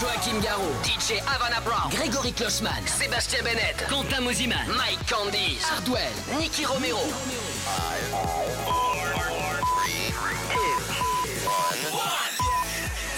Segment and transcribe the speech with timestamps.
[0.00, 6.10] Joachim Garraud, DJ Havana Brown, Grégory Klossman, Sébastien Bennett, Quentin Mosiman, Mike Candice, Hardwell,
[6.40, 6.98] Nicky Romero.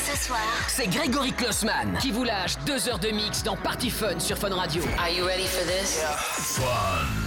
[0.07, 4.19] Ce soir, C'est Grégory Klossman qui vous lâche deux heures de mix dans Party Fun
[4.21, 4.83] sur Fun Radio.
[4.99, 7.24] are you ready for this?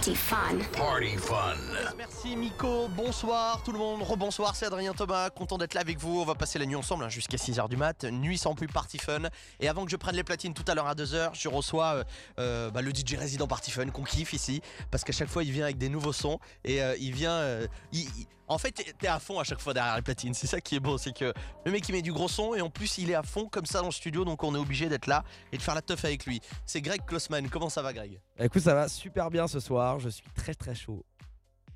[0.00, 0.58] Party fun.
[0.78, 1.56] Party fun.
[1.98, 6.22] Merci Miko, bonsoir tout le monde, rebonsoir, c'est Adrien Thomas, content d'être là avec vous,
[6.22, 8.96] on va passer la nuit ensemble hein, jusqu'à 6h du mat, nuit sans plus Party
[8.96, 9.24] Fun,
[9.60, 12.04] et avant que je prenne les platines tout à l'heure à 2h, je reçois euh,
[12.38, 15.52] euh, bah, le DJ résident Party Fun qu'on kiffe ici, parce qu'à chaque fois il
[15.52, 17.32] vient avec des nouveaux sons, et euh, il vient...
[17.34, 20.48] euh, il- il- en fait t'es à fond à chaque fois derrière les platines, c'est
[20.48, 21.32] ça qui est beau, c'est que
[21.64, 23.64] le mec il met du gros son, et en plus il est à fond comme
[23.64, 26.04] ça dans le studio, donc on est obligé d'être là et de faire la teuf
[26.04, 26.40] avec lui.
[26.66, 28.20] C'est Greg Klossman, comment ça va Greg?
[28.36, 30.00] Bah, écoute, ça va super bien ce soir.
[30.00, 31.04] Je suis très très chaud.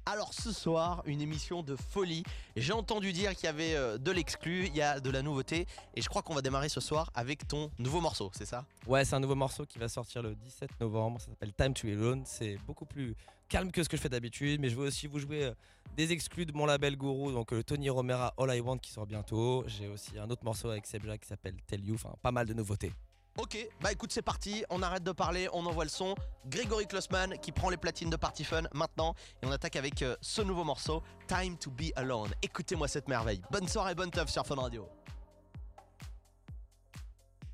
[0.07, 2.25] Alors ce soir, une émission de folie.
[2.57, 5.67] J'ai entendu dire qu'il y avait euh, de l'exclu, il y a de la nouveauté
[5.95, 8.67] et je crois qu'on va démarrer ce soir avec ton nouveau morceau, c'est ça?
[8.87, 11.21] Ouais, c'est un nouveau morceau qui va sortir le 17 novembre.
[11.21, 12.23] Ça s'appelle Time to Be Alone.
[12.27, 13.15] C'est beaucoup plus
[13.49, 15.55] calme que ce que je fais d'habitude, mais je veux aussi vous jouer euh,
[15.97, 18.91] des exclus de mon label Guru, donc euh, le Tony Romera All I Want qui
[18.91, 19.65] sort bientôt.
[19.67, 21.95] J'ai aussi un autre morceau avec Sebja qui s'appelle Tell You.
[21.95, 22.93] Enfin, pas mal de nouveautés.
[23.37, 26.15] Ok, bah écoute c'est parti, on arrête de parler, on envoie le son.
[26.47, 30.15] Grégory Klossman qui prend les platines de Party Fun maintenant et on attaque avec euh,
[30.21, 32.33] ce nouveau morceau, Time to Be Alone.
[32.43, 33.43] Écoutez-moi cette merveille.
[33.51, 34.89] Bonne soirée, bonne teuf sur Fun Radio.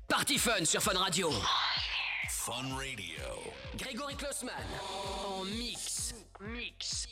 [0.07, 1.31] Party Fun sur Fun Radio.
[2.29, 3.23] Fun Radio.
[3.75, 4.53] Grégory Klossman
[5.25, 6.13] en mix.
[6.41, 7.07] Mix.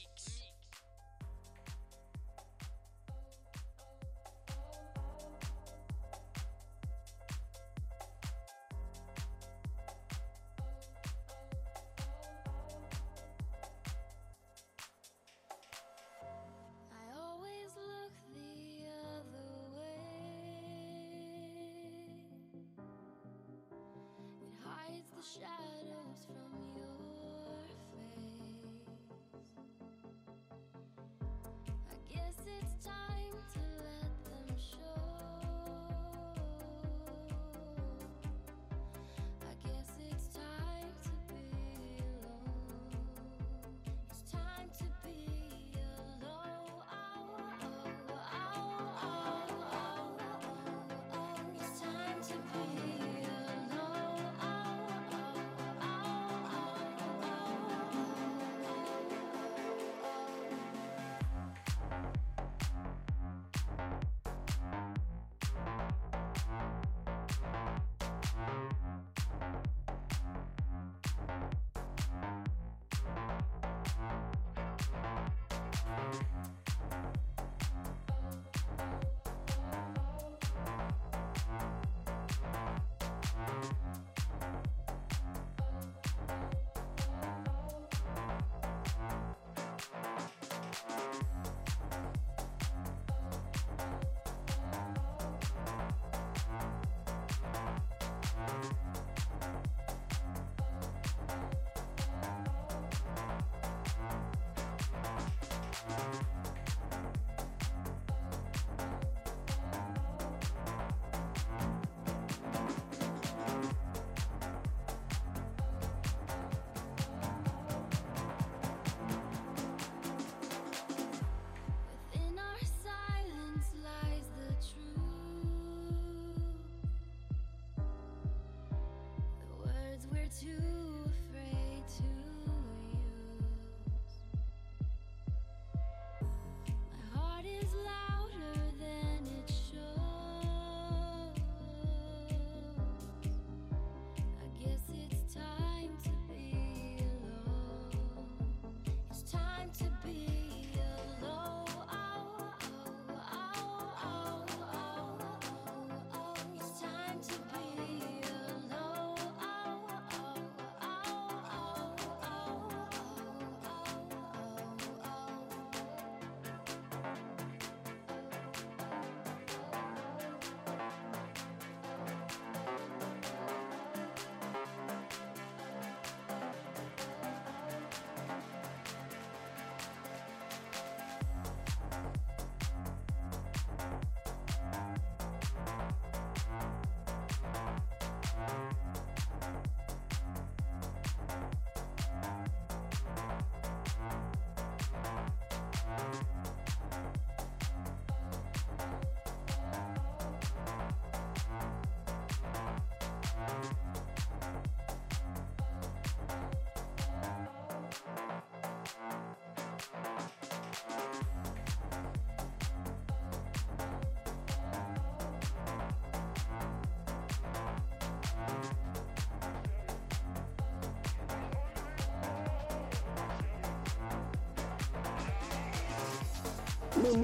[227.01, 227.15] Le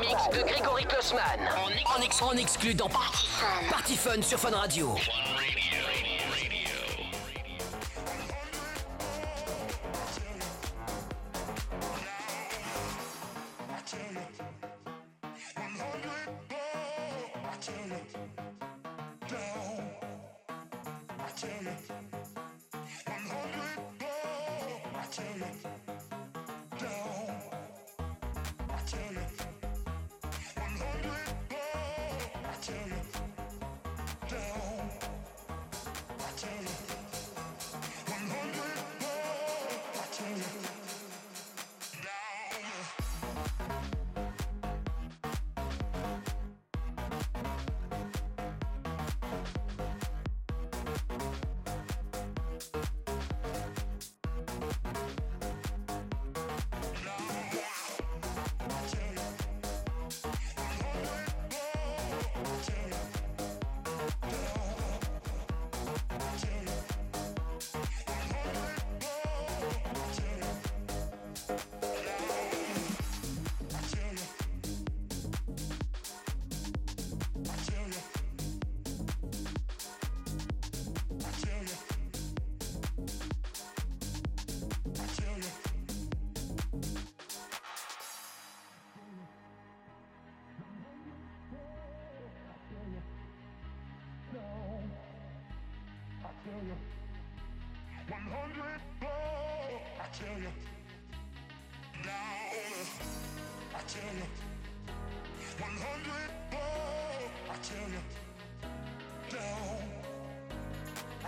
[0.00, 1.20] mix de Grégory Klossman.
[1.96, 2.32] En, ex- en,
[2.74, 2.90] dans.
[3.70, 4.94] Party Fun sur Fun Radio.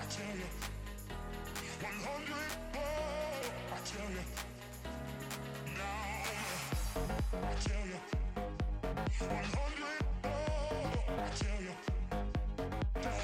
[0.09, 0.49] tell you.
[1.83, 2.37] 100
[2.75, 4.25] more, I tell you.
[5.77, 6.25] Now,
[7.35, 8.01] I tell you.
[9.21, 11.75] 100 more, I tell you.
[12.97, 13.23] Now,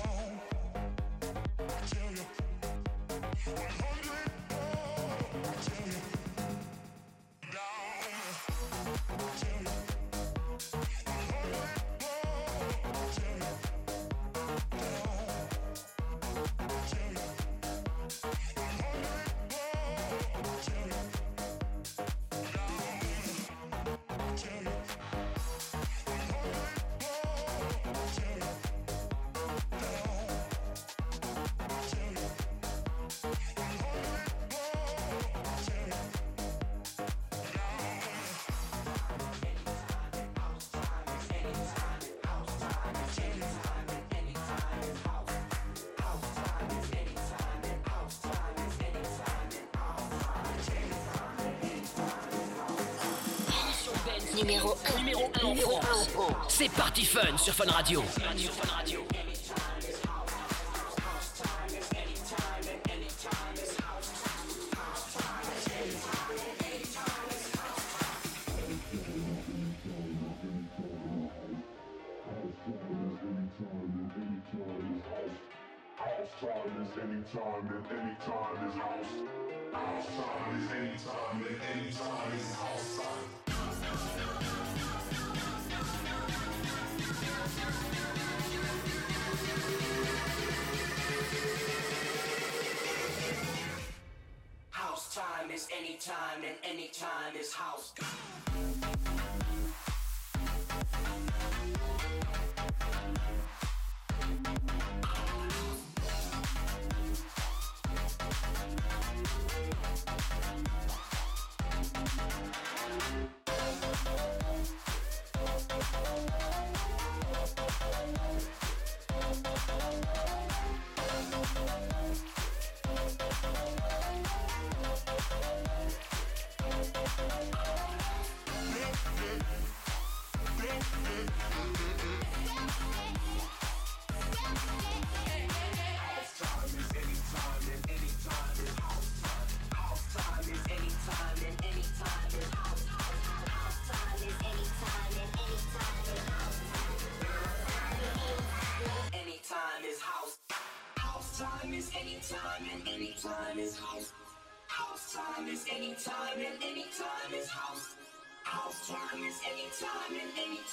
[1.59, 2.27] I tell you.
[3.45, 4.35] 100
[5.35, 6.14] I tell you.
[54.37, 54.99] Numéro 1.
[54.99, 56.37] Numéro 1 en France.
[56.49, 58.03] C'est Party Fun sur Fun Radio.
[58.29, 59.04] Anytime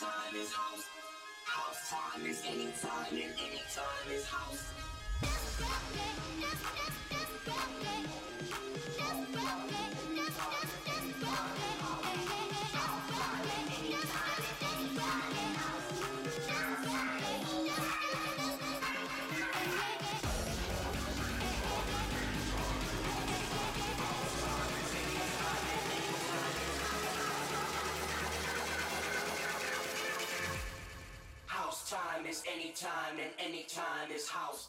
[0.02, 0.86] time is house.
[1.46, 4.74] House time is anytime, and anytime is house.
[5.22, 8.10] Just grab it, just, just, just grab it.
[8.98, 9.32] Just
[10.16, 10.81] just, just.
[32.48, 34.68] anytime, and anytime is house.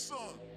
[0.00, 0.49] Son.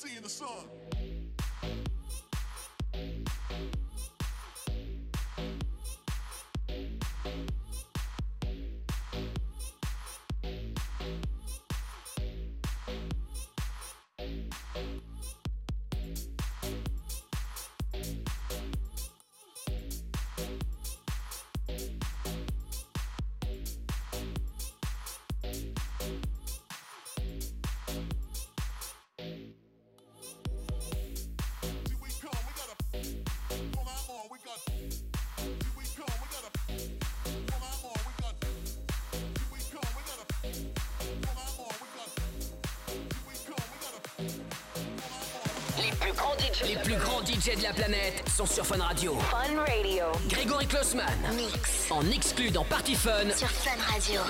[0.00, 0.79] see in the sun.
[46.66, 49.16] Les plus grands DJ de la planète sont sur Fun Radio.
[49.30, 50.04] Fun Radio.
[50.28, 51.06] Grégory Klossman.
[51.34, 51.90] Mix.
[51.90, 53.30] En exclu dans Party Fun.
[53.34, 54.20] Sur Fun Radio.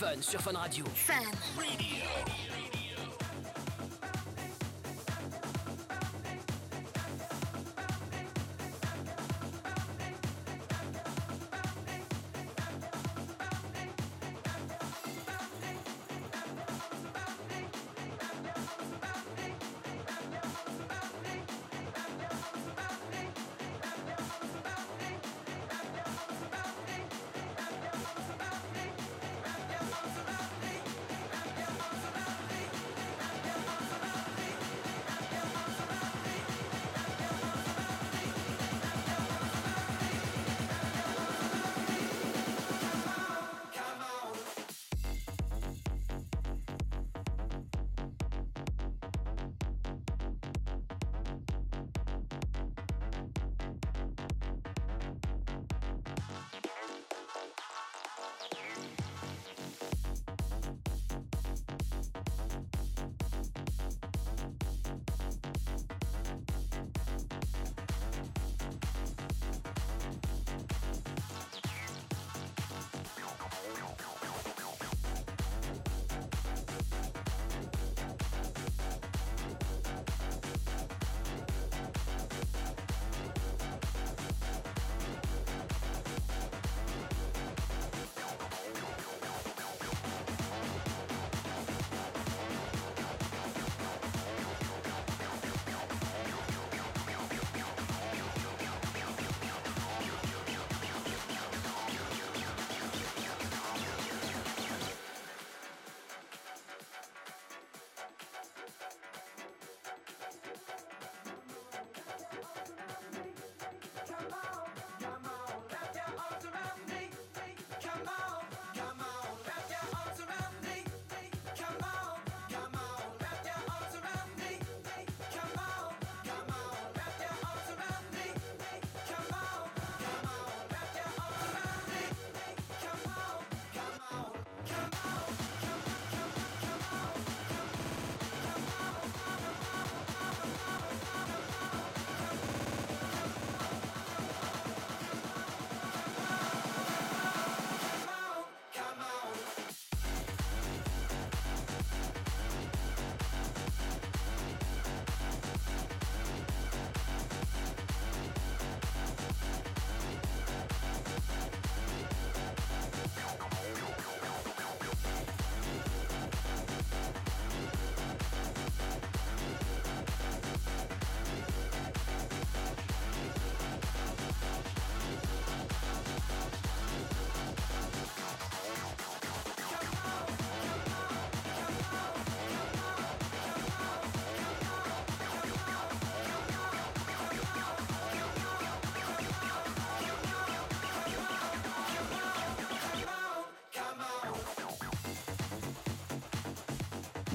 [0.00, 0.82] Fun sur Fun Radio.
[0.94, 1.89] Fun.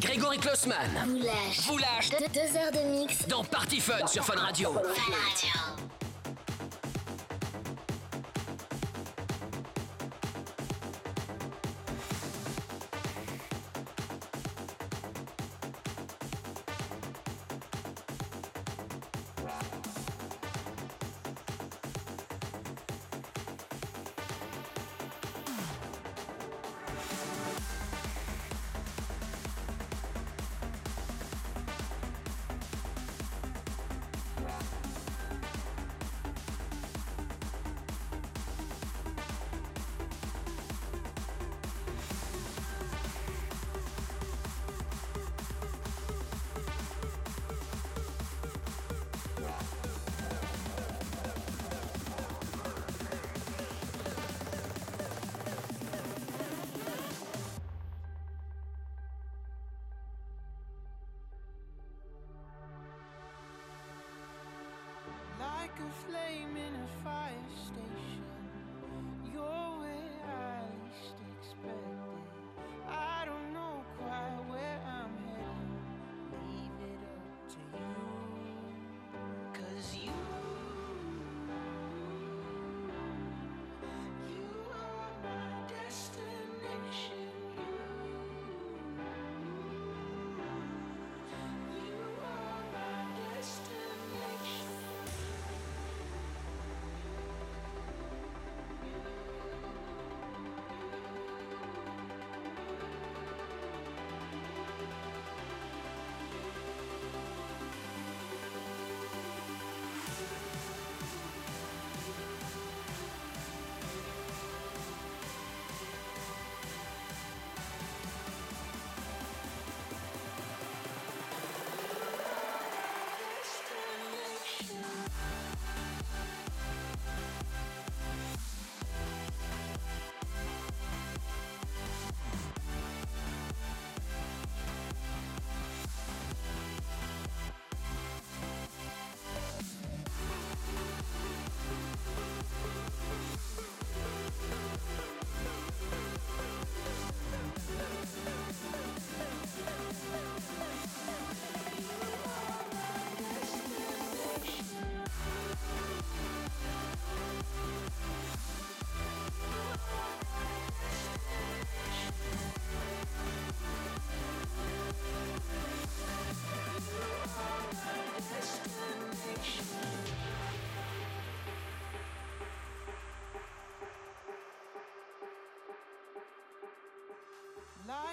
[0.05, 1.59] Grégory Klossman Vous lâche.
[1.67, 3.27] vous lâche De- deux heures de mix.
[3.27, 4.71] dans Party Fun sur Fun Radio.
[4.73, 5.64] Fun Radio.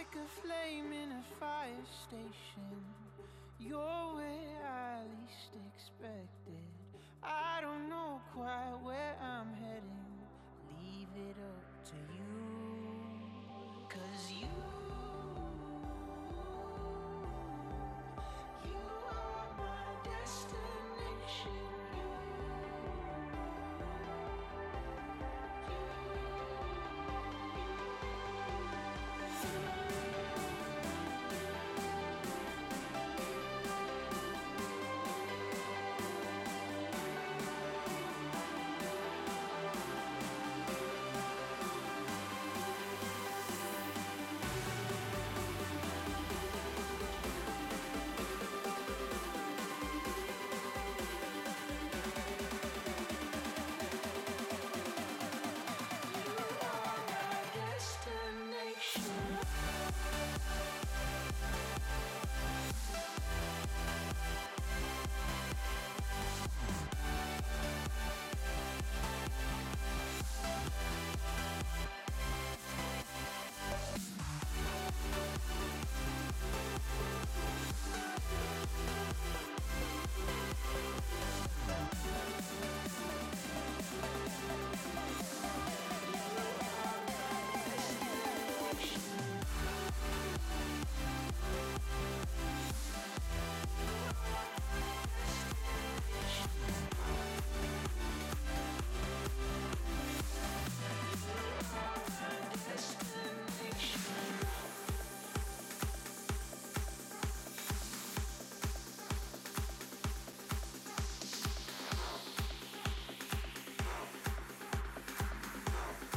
[0.03, 2.75] Like a flame in a fire station.
[3.61, 6.42] You're where I least expected.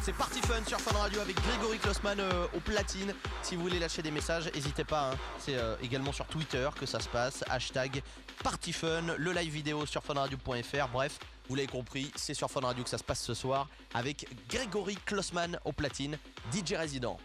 [0.05, 3.11] C'est Party Fun sur Fun Radio avec Grégory Klossman euh, au platine.
[3.41, 5.09] Si vous voulez lâcher des messages, n'hésitez pas.
[5.13, 5.17] hein.
[5.39, 7.43] C'est euh, également sur Twitter que ça se passe.
[7.49, 8.03] Hashtag
[8.43, 10.87] Party Fun, le live vidéo sur funradio.fr.
[10.93, 11.17] Bref,
[11.49, 14.95] vous l'avez compris, c'est sur Fun Radio que ça se passe ce soir avec Grégory
[15.07, 16.19] Klossman au platine,
[16.53, 17.17] DJ résident.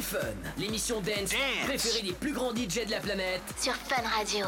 [0.00, 1.34] Party Fun, l'émission dance,
[1.66, 3.42] préférée des plus grands DJ de la planète.
[3.58, 4.46] Sur Fun Radio.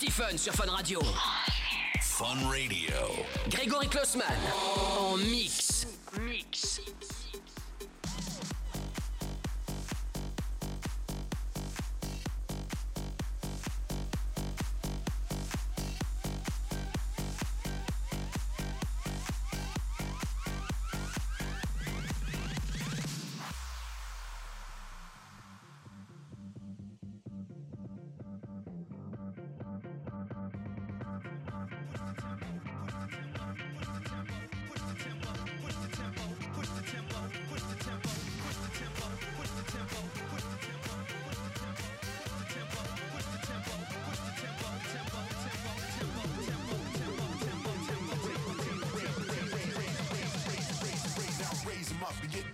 [0.00, 0.98] Party Fun sur Fun Radio.
[2.00, 2.94] Fun Radio.
[3.50, 4.24] Grégory Klossman
[5.02, 5.59] en mix.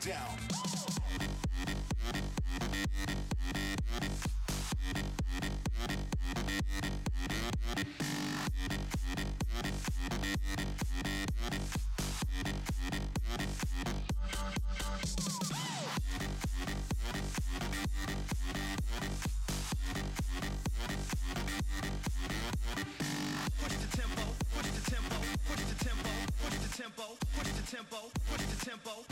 [0.06, 0.46] down.
[27.66, 29.05] tempo, push the tempo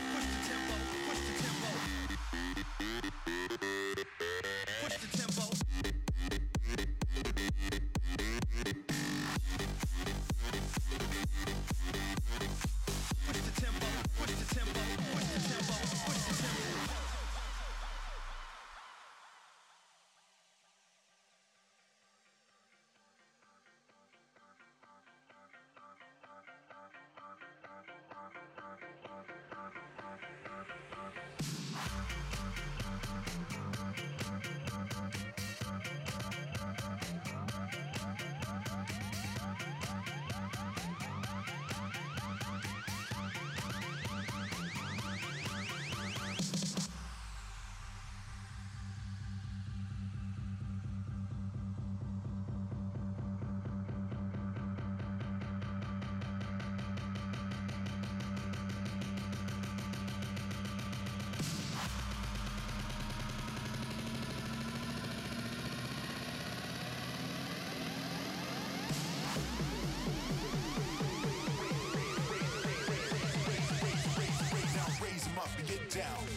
[75.95, 76.34] down.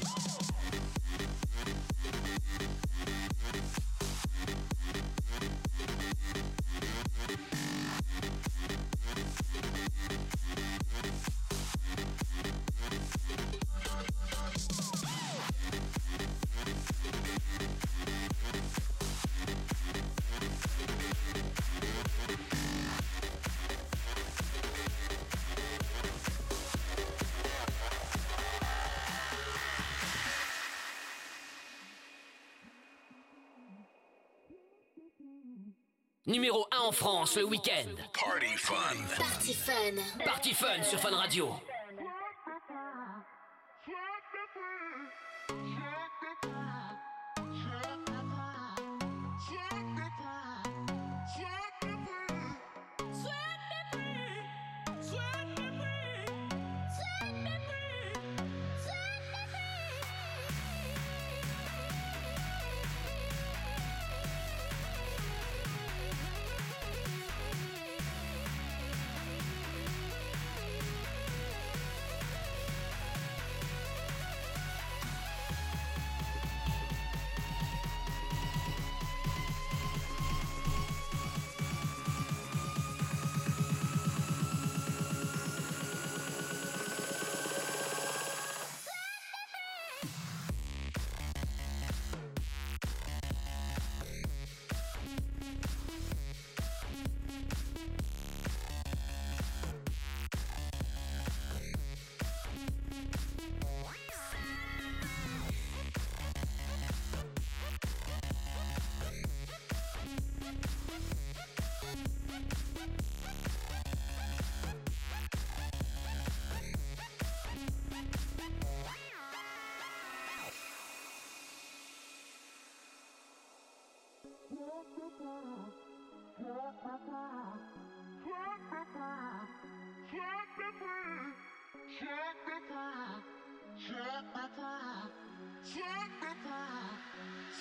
[36.29, 37.89] Numéro 1 en France le week-end.
[38.13, 38.75] Party fun.
[39.17, 40.23] Party Fun.
[40.23, 41.49] Party Fun sur Fun Radio.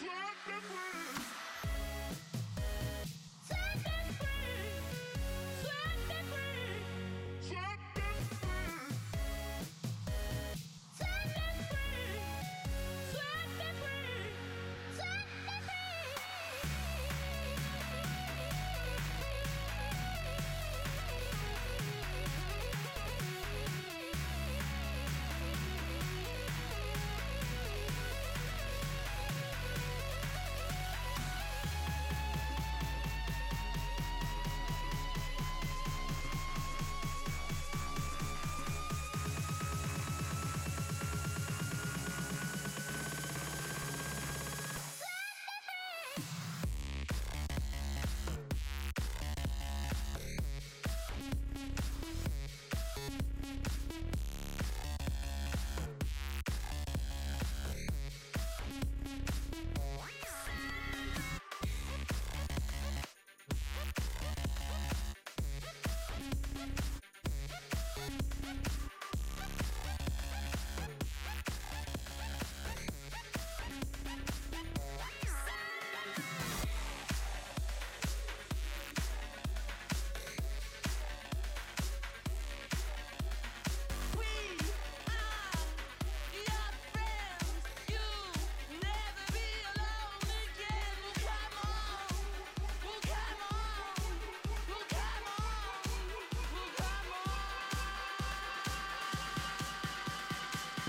[0.07, 0.86] What the fuck?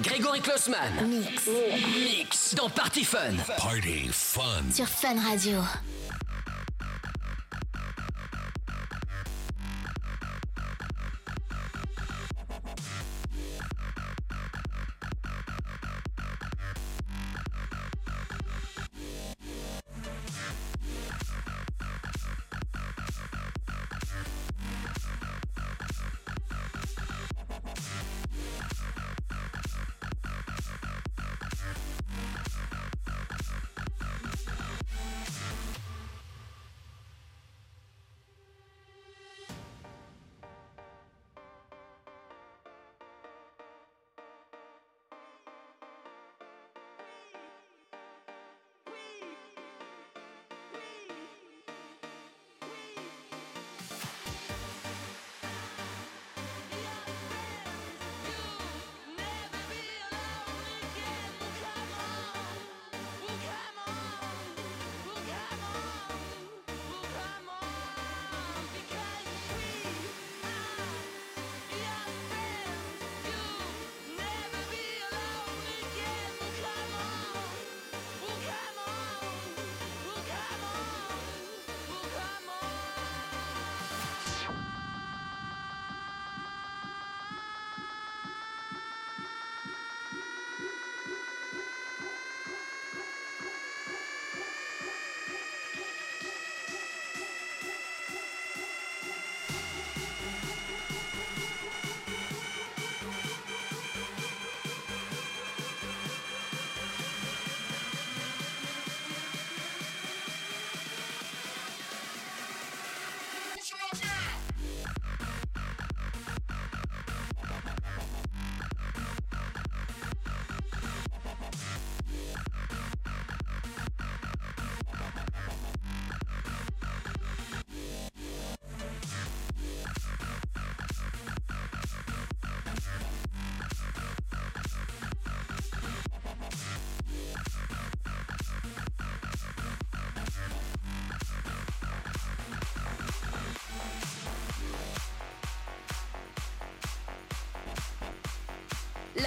[0.02, 1.08] Grégory Klossman.
[1.08, 1.48] Mix.
[1.98, 3.34] Mix dans Party Fun.
[3.56, 4.62] Party fun.
[4.72, 5.60] Sur Fun Radio.
[99.98, 100.67] あっ!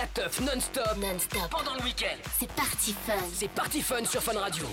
[0.02, 0.97] La teuf non-stop.
[1.49, 2.18] Pendant le week-end.
[2.39, 3.14] C'est parti fun.
[3.34, 4.66] C'est Party Fun sur Fun Radio.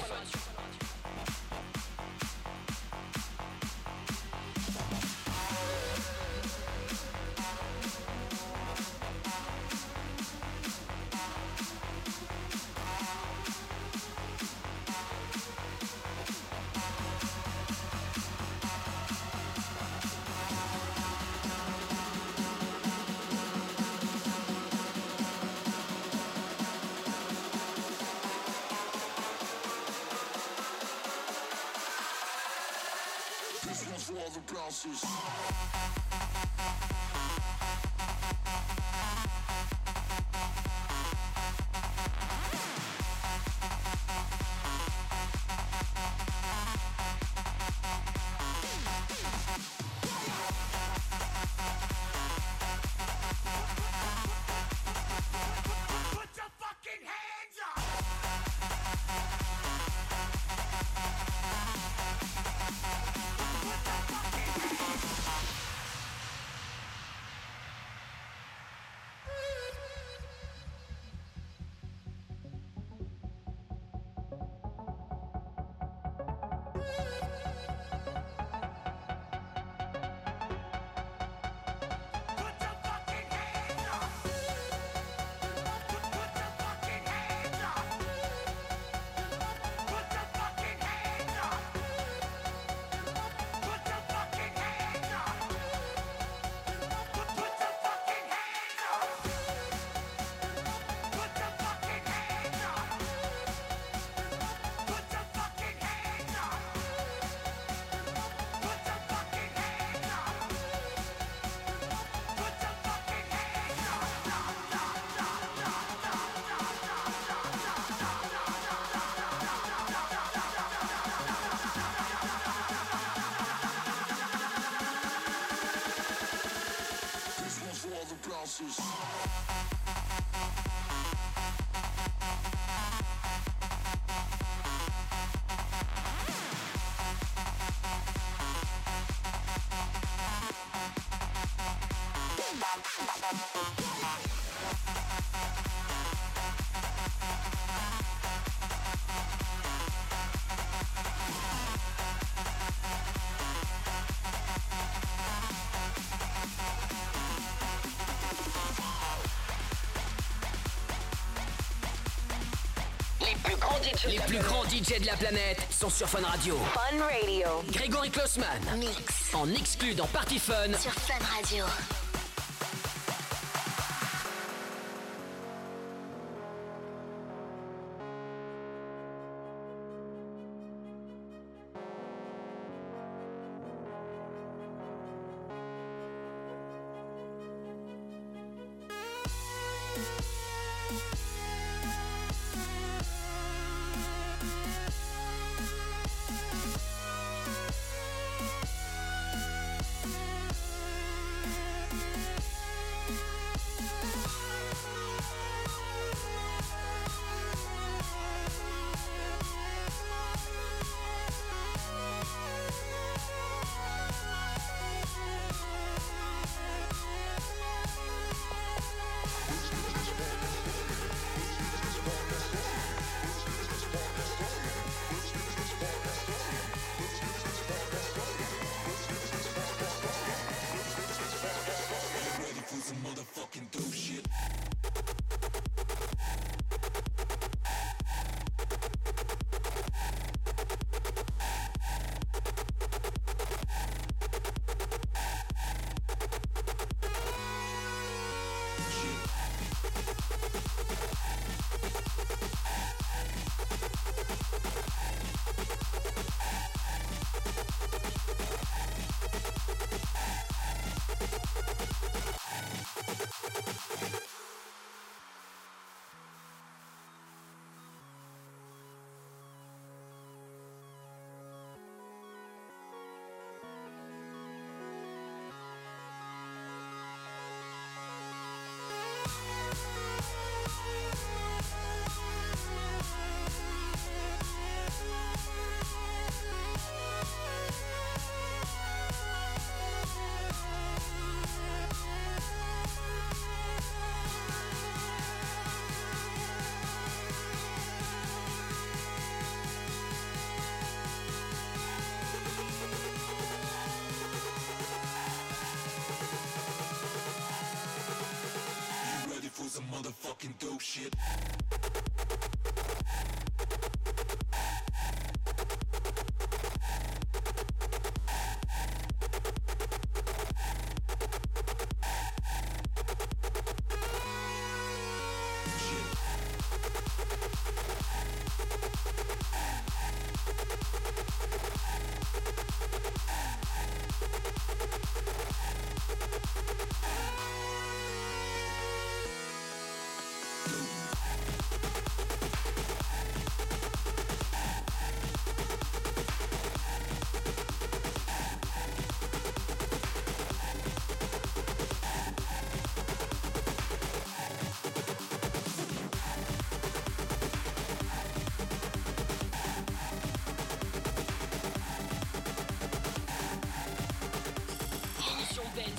[163.28, 166.56] Les plus grands DJ, les plus grands DJ de la planète sont sur Fun Radio.
[166.72, 167.48] Fun Radio.
[167.72, 168.46] Grégory Klossman.
[168.78, 169.34] Mix.
[169.34, 170.72] En exclu dans Party Fun.
[170.80, 171.64] Sur Fun Radio.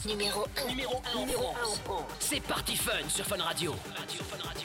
[0.10, 0.70] numéro 1.
[0.70, 2.06] Numéro 1.
[2.20, 3.76] C'est Party Fun sur Fun Radio.
[3.96, 4.59] Radio Fun Radio.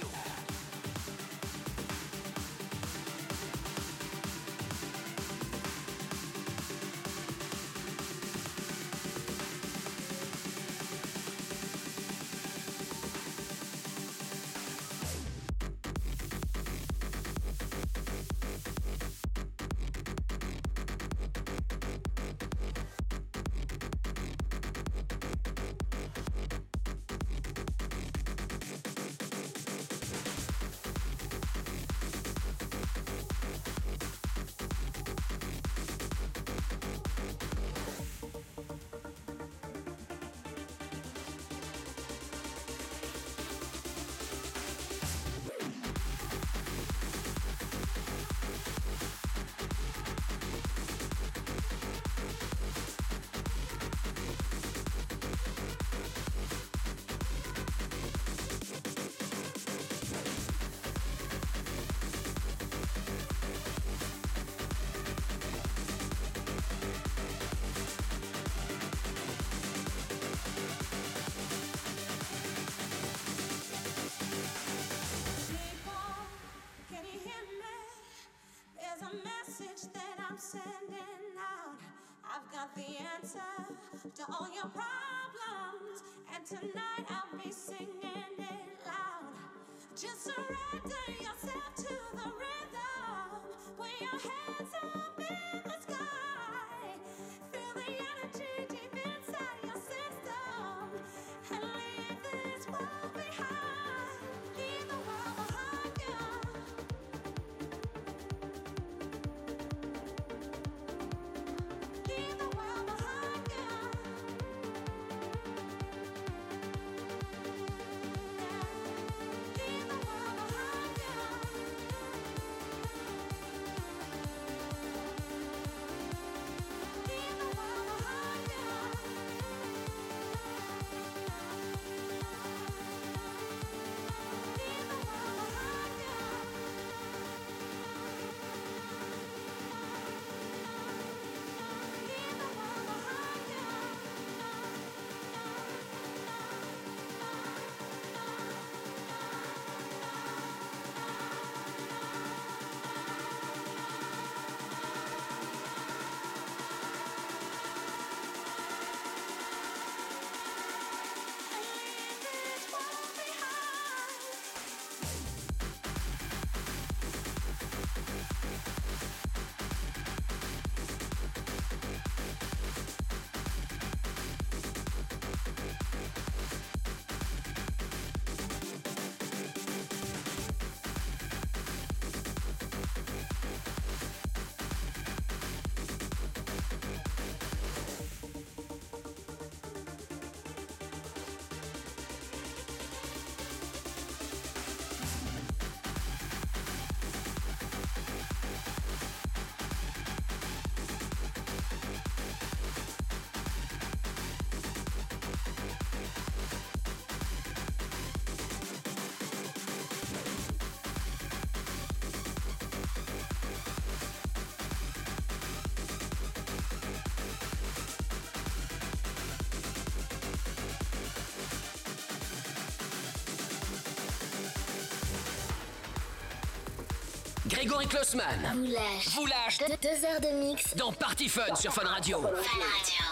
[227.47, 228.53] Grégory Klossmann.
[228.55, 229.09] Vous lâche.
[229.14, 229.59] Vous lâche.
[229.59, 230.74] De deux heures de mix.
[230.76, 232.22] Dans Party Fun sur Fun Radio.
[232.22, 233.03] Fun Radio.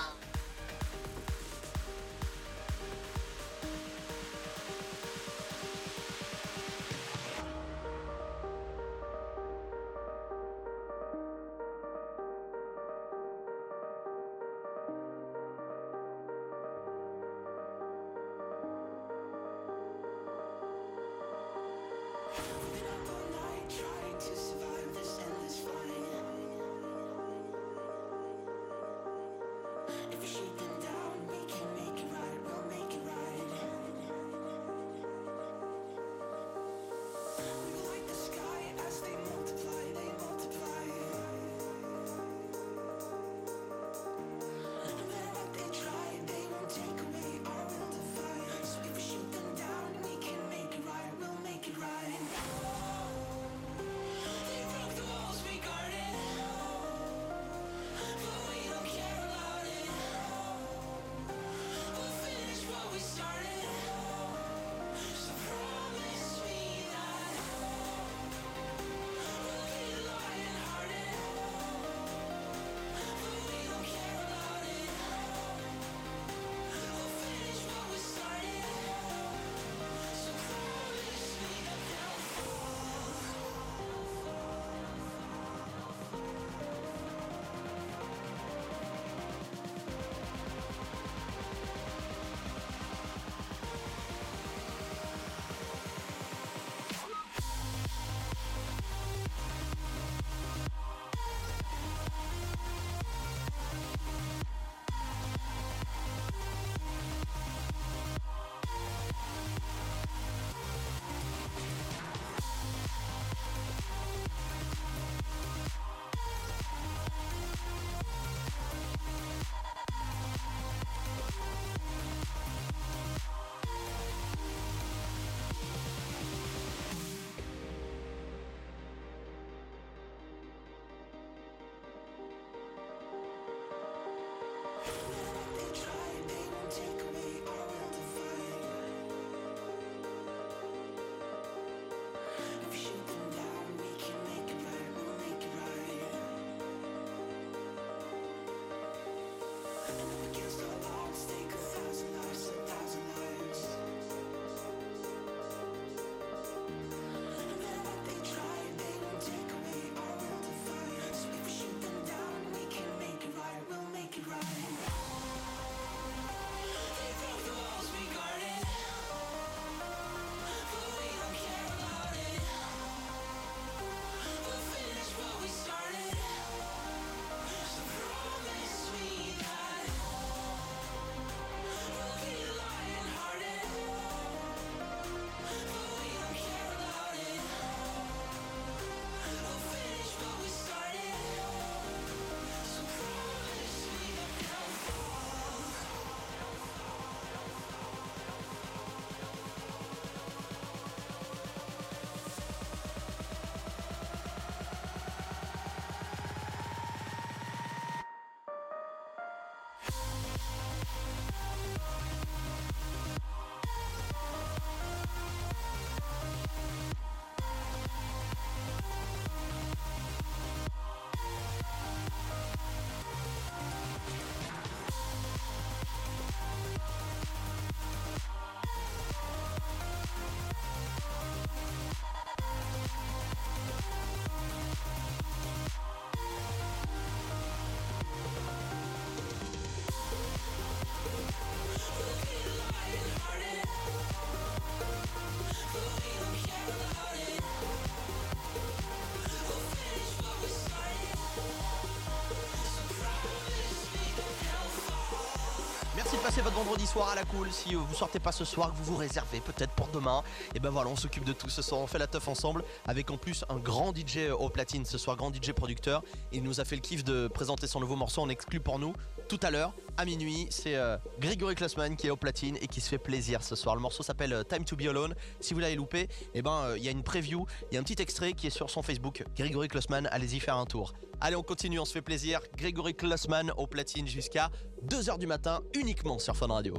[256.22, 257.50] Passer votre vendredi soir à la cool.
[257.50, 260.22] Si euh, vous sortez pas ce soir, que vous vous réservez peut-être pour demain,
[260.54, 261.80] et ben voilà, on s'occupe de tout ce soir.
[261.80, 265.16] On fait la teuf ensemble avec en plus un grand DJ au platine ce soir,
[265.16, 266.04] grand DJ producteur.
[266.30, 268.94] Il nous a fait le kiff de présenter son nouveau morceau en exclu pour nous
[269.28, 270.46] tout à l'heure à minuit.
[270.50, 273.74] C'est euh, Grégory Klossman qui est au platine et qui se fait plaisir ce soir.
[273.74, 275.14] Le morceau s'appelle euh, Time to Be Alone.
[275.40, 277.80] Si vous l'avez loupé, et ben euh, il y a une preview, il y a
[277.80, 279.24] un petit extrait qui est sur son Facebook.
[279.36, 280.92] Grégory Klossman, allez-y faire un tour.
[281.20, 282.40] Allez, on continue, on se fait plaisir.
[282.56, 284.50] Grégory Klossman au platine jusqu'à
[284.86, 286.74] 2h du matin uniquement sur Fun Radio.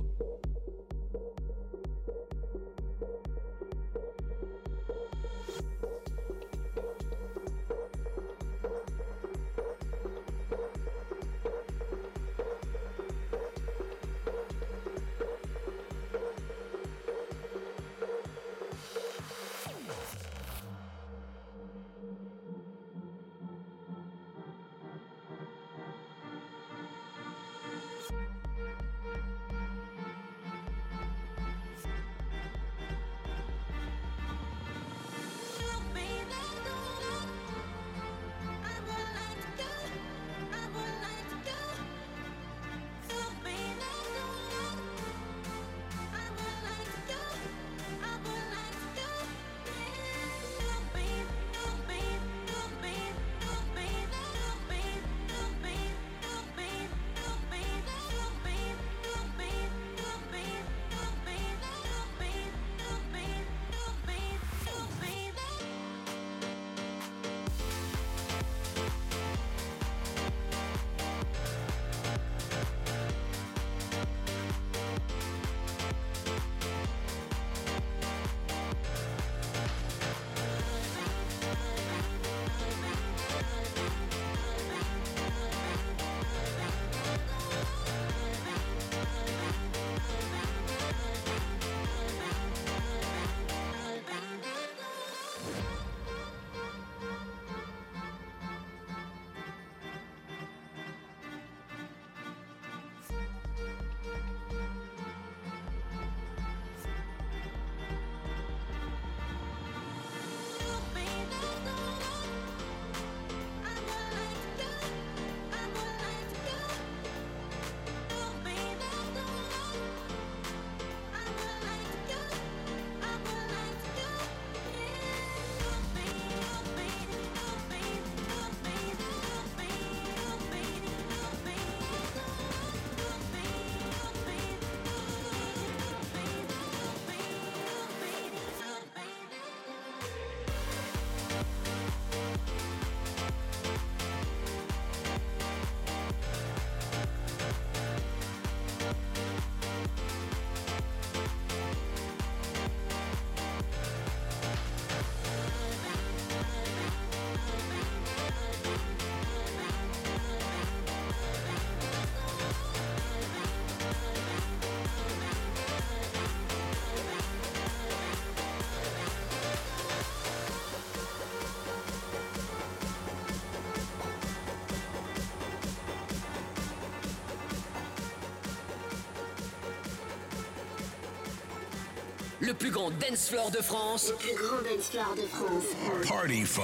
[182.45, 185.63] Le plus grand dance floor de France, Le plus grand dance floor de France.
[186.09, 186.61] Party fun.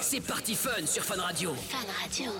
[0.00, 1.52] c'est Party Fun sur Fun Radio.
[1.68, 2.30] Fun Radio.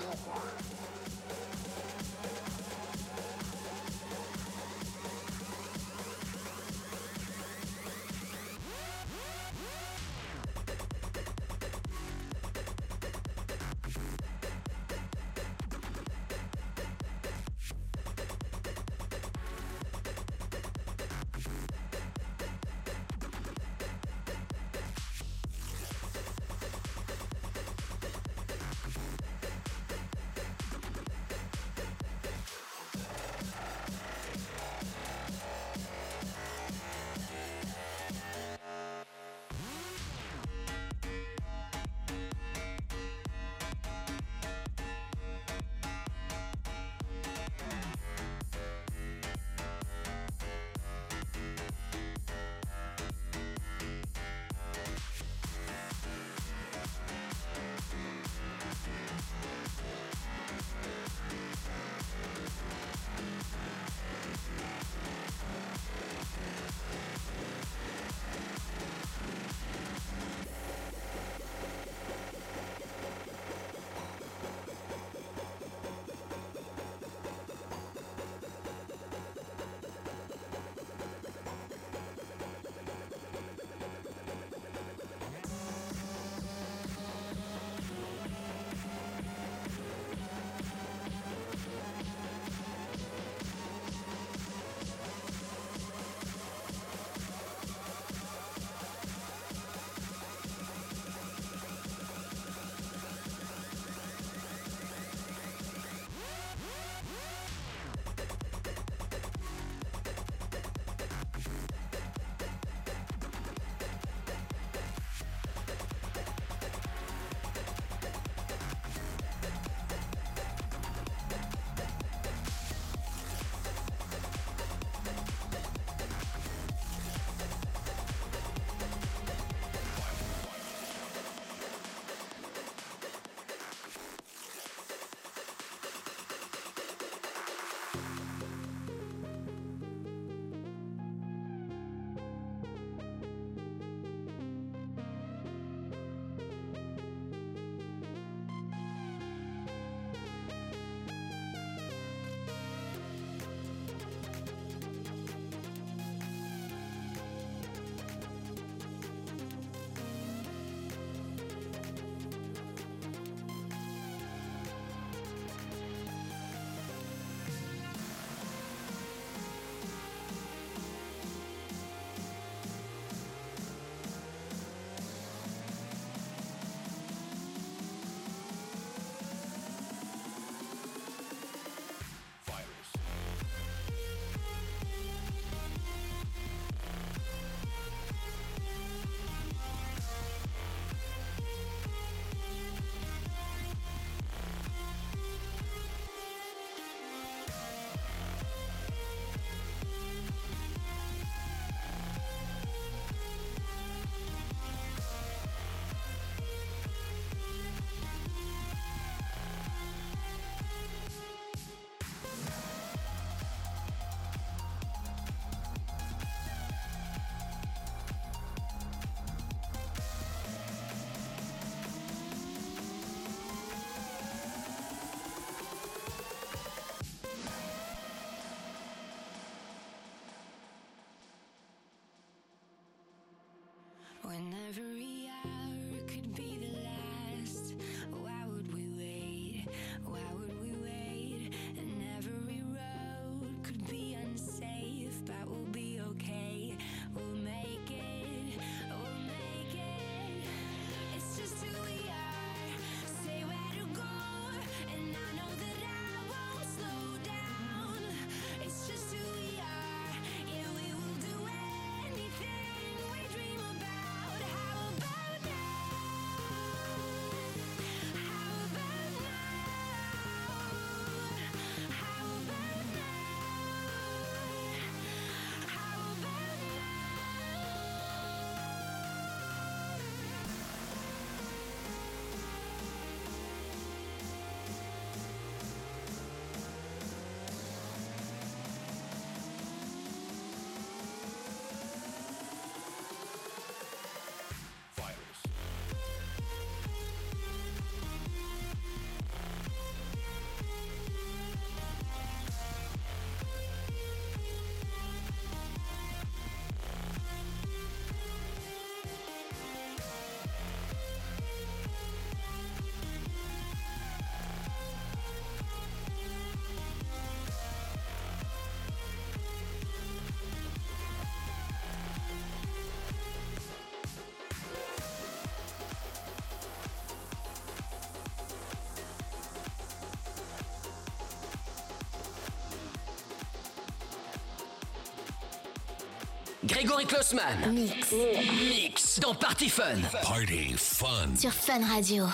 [336.65, 337.71] Grégory Klossman.
[337.71, 338.11] Mix.
[338.11, 340.01] Mix dans Party Fun.
[340.23, 341.35] Party Fun.
[341.37, 342.25] Sur Fun Radio.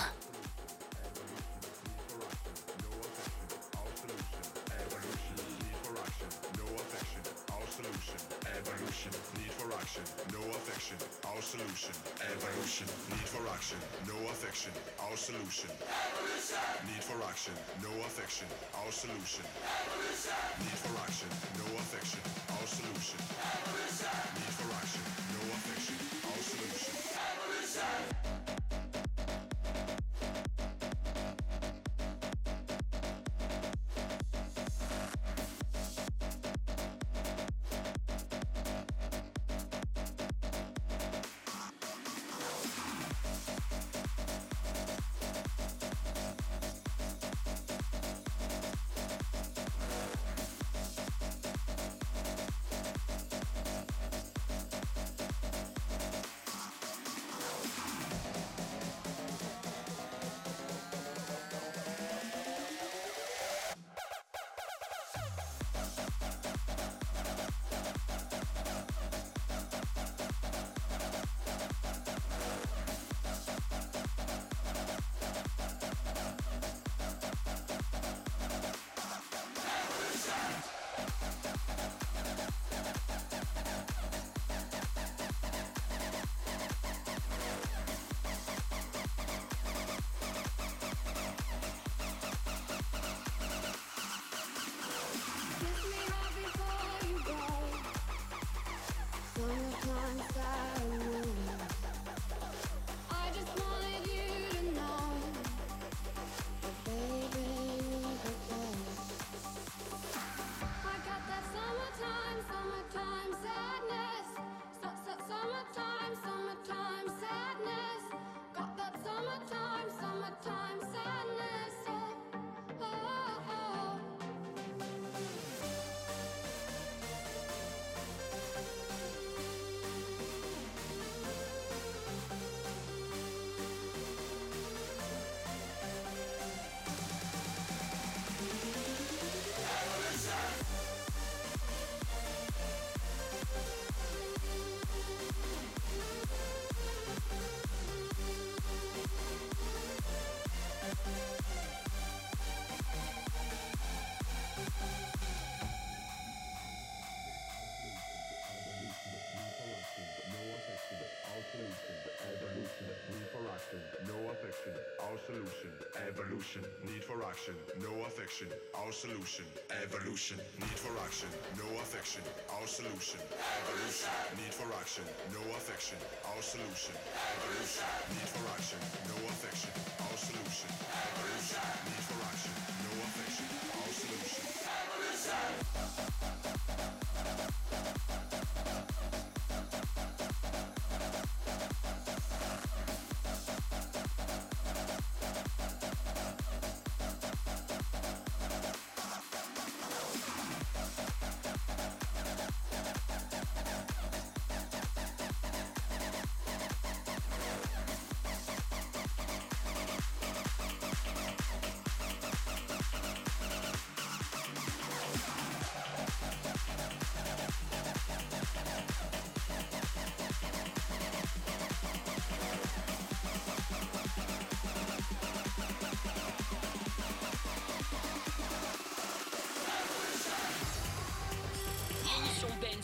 [166.16, 167.54] Evolution, need for action.
[167.84, 169.44] No affection, our solution.
[169.84, 171.28] Evolution, need for action.
[171.60, 172.24] No affection,
[172.56, 173.20] our solution.
[173.68, 175.04] Evolution, need for action.
[175.36, 176.00] No affection,
[176.32, 176.96] our solution.
[176.96, 177.84] Evolution,
[178.16, 178.80] need for action.
[179.12, 179.72] No affection,
[180.08, 180.72] our solution.
[180.88, 182.20] Evolution, need for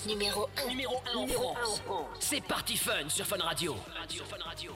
[0.07, 0.69] Numéro 1.
[0.69, 1.81] numéro 1 en France.
[2.19, 3.75] C'est Party Fun sur Fun Radio.
[4.09, 4.71] Sur Fun Radio.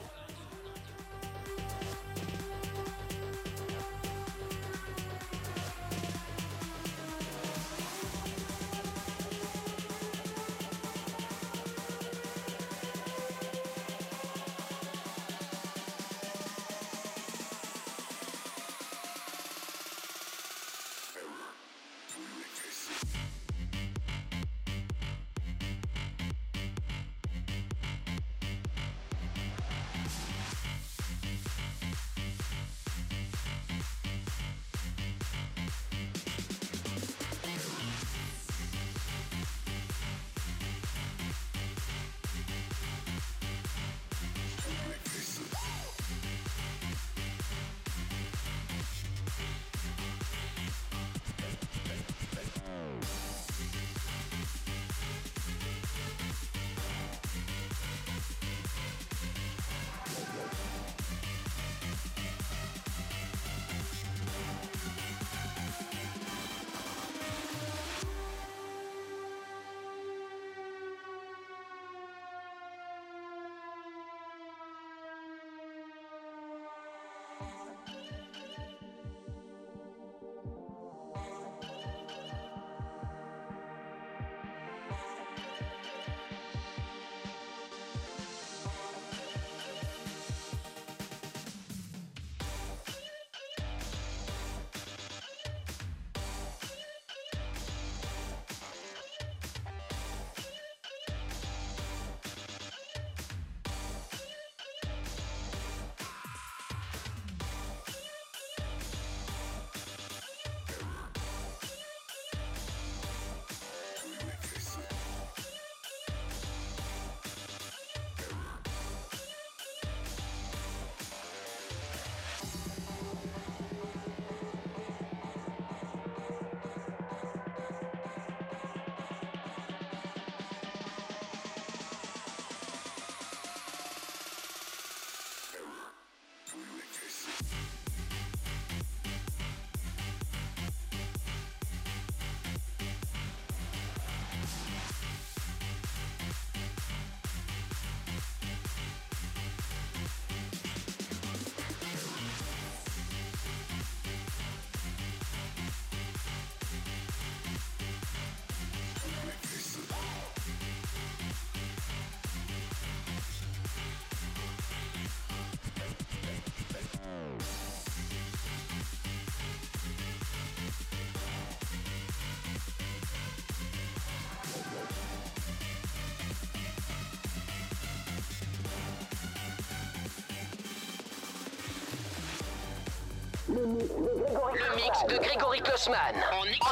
[183.48, 185.96] Le mix de Grégory Klossman.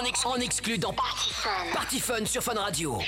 [0.01, 1.51] En, ex- en exclu dans Party Fun.
[1.73, 2.99] Party Fun sur Fun Radio.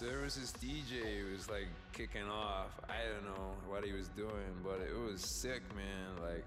[0.00, 2.70] There was this DJ who was like kicking off.
[2.88, 6.16] I don't know what he was doing, but it was sick, man.
[6.22, 6.44] Like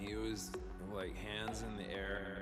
[0.00, 0.50] he was
[0.94, 2.40] like hands in the air.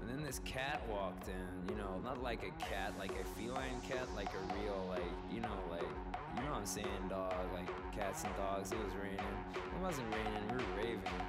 [0.00, 3.82] And then this cat walked in, you know, not like a cat, like a feline
[3.86, 5.82] cat, like a real, like, you know, like,
[6.34, 8.72] you know what I'm saying, dog, like cats and dogs.
[8.72, 9.18] It was raining.
[9.54, 11.20] It wasn't raining, we were raving.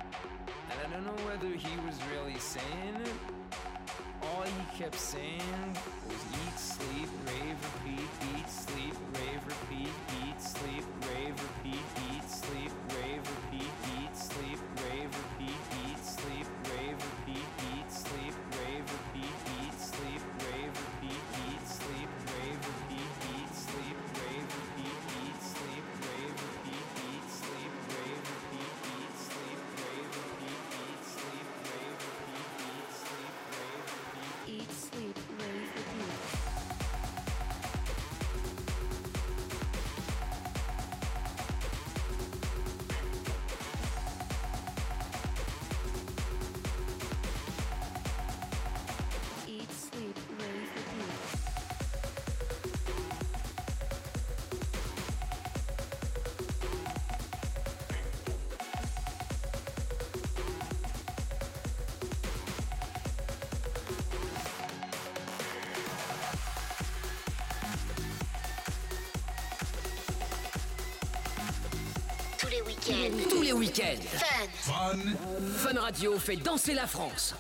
[0.72, 3.14] And I don't know whether he was really saying it
[4.40, 5.78] all he kept saying
[72.40, 73.30] Tous les week-ends.
[73.30, 74.02] Tous les week-ends.
[74.64, 74.72] Fun.
[74.72, 75.74] Fun.
[75.74, 77.36] Fun Radio fait danser la France.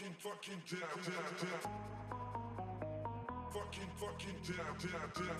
[0.00, 1.62] fucking, fucking down, down, down.
[3.52, 5.38] Fucking, fucking down, down, down.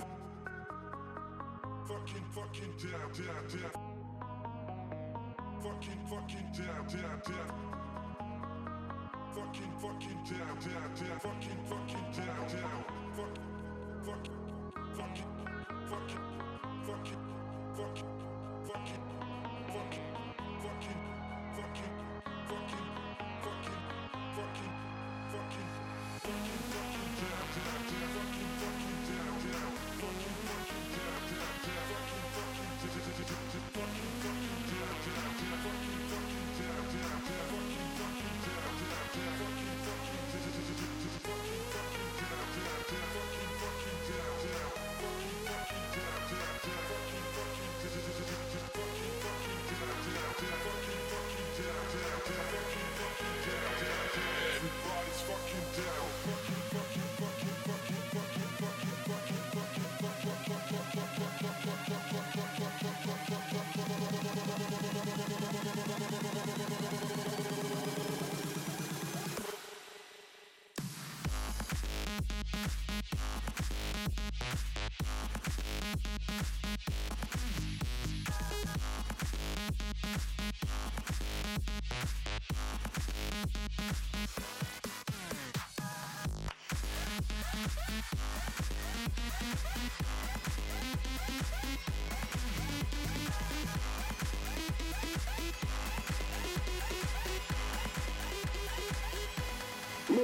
[1.88, 3.74] Fucking, fucking down, down, down.
[5.62, 7.50] Fucking, fucking down, down, down.
[9.34, 11.18] Fucking, fucking down, down, down.
[11.20, 12.84] Fucking, fucking down, down.
[13.16, 13.49] Fuck.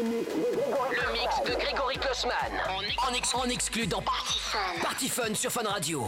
[0.06, 2.36] Le mix de Grégory Klossman
[3.08, 5.34] en, ex exclu dans Party Fun.
[5.34, 6.06] Sur Fun Radio.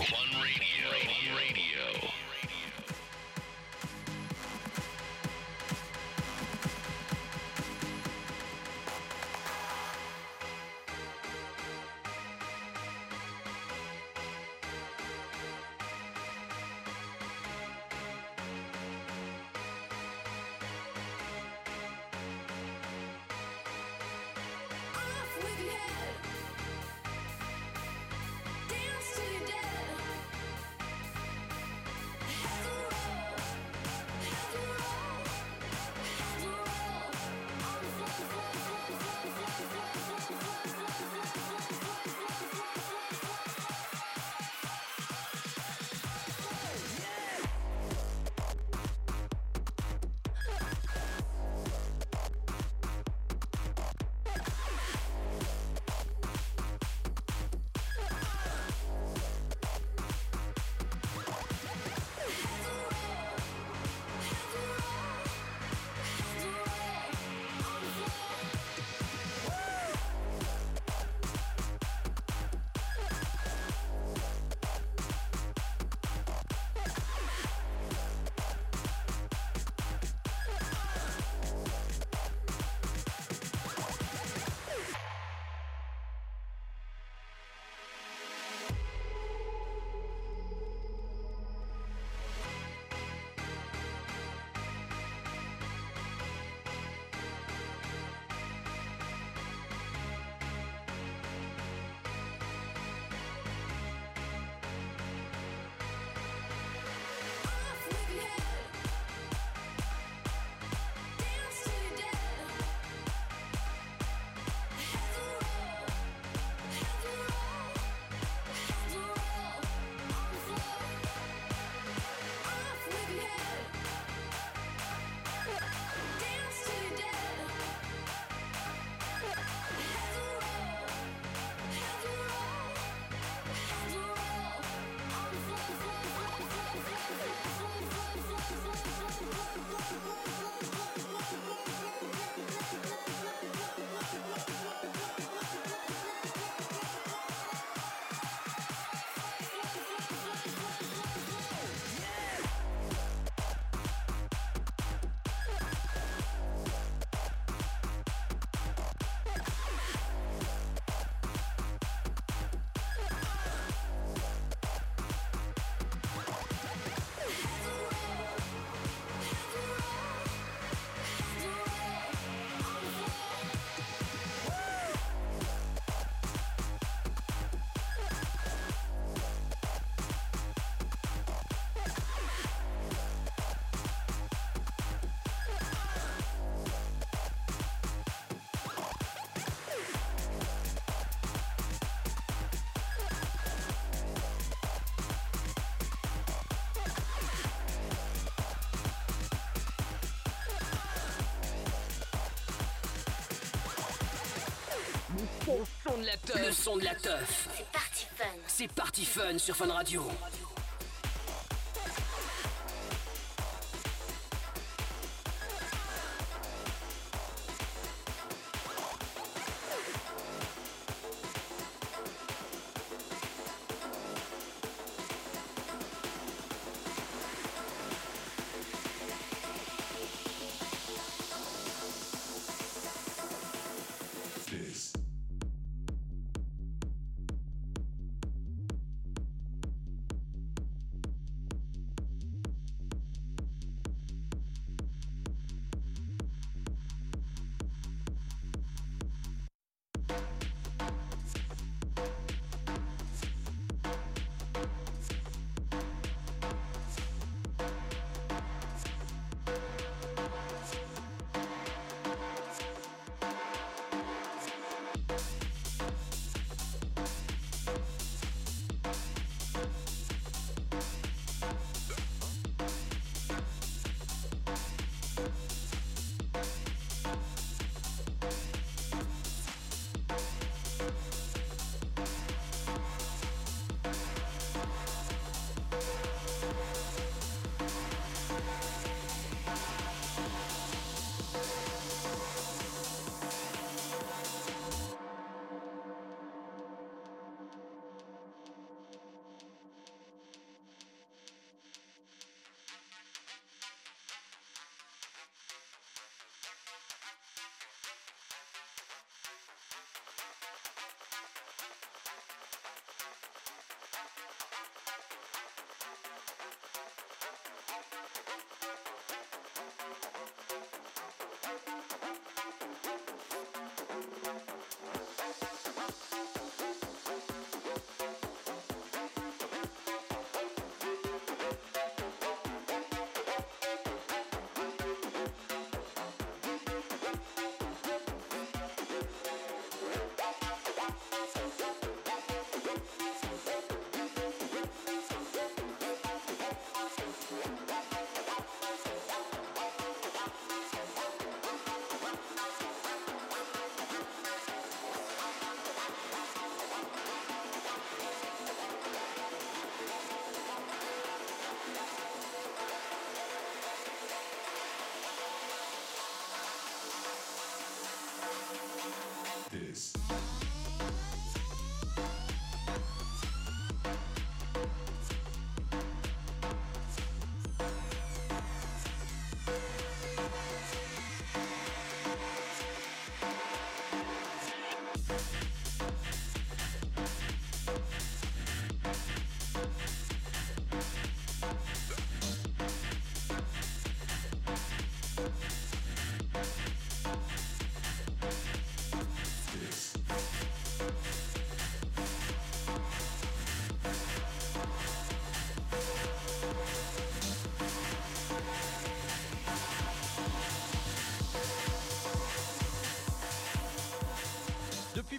[205.48, 206.46] Le son de la teuf.
[206.46, 207.48] Le son de la teuf.
[207.56, 208.24] C'est parti fun.
[208.46, 210.06] C'est parti fun sur Fun Radio.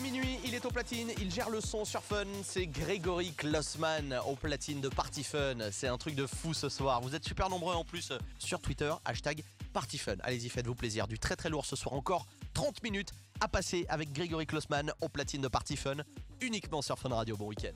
[0.01, 4.35] Minuit, il est au platine, il gère le son sur Fun, c'est Grégory Klossman au
[4.35, 5.57] platine de Party Fun.
[5.71, 7.01] C'est un truc de fou ce soir.
[7.01, 9.43] Vous êtes super nombreux en plus sur Twitter, hashtag
[9.73, 10.15] Party Fun.
[10.21, 11.07] Allez-y, faites-vous plaisir.
[11.07, 13.11] Du très très lourd ce soir encore, 30 minutes
[13.41, 15.97] à passer avec Grégory Klossman au platine de Party Fun,
[16.39, 17.35] uniquement sur Fun Radio.
[17.35, 17.76] Bon week-end.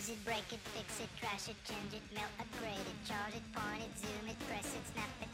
[0.00, 3.44] Use it, break it, fix it, trash it, change it, melt, upgrade it, charge it,
[3.52, 5.29] point it, zoom it, press it, snap it,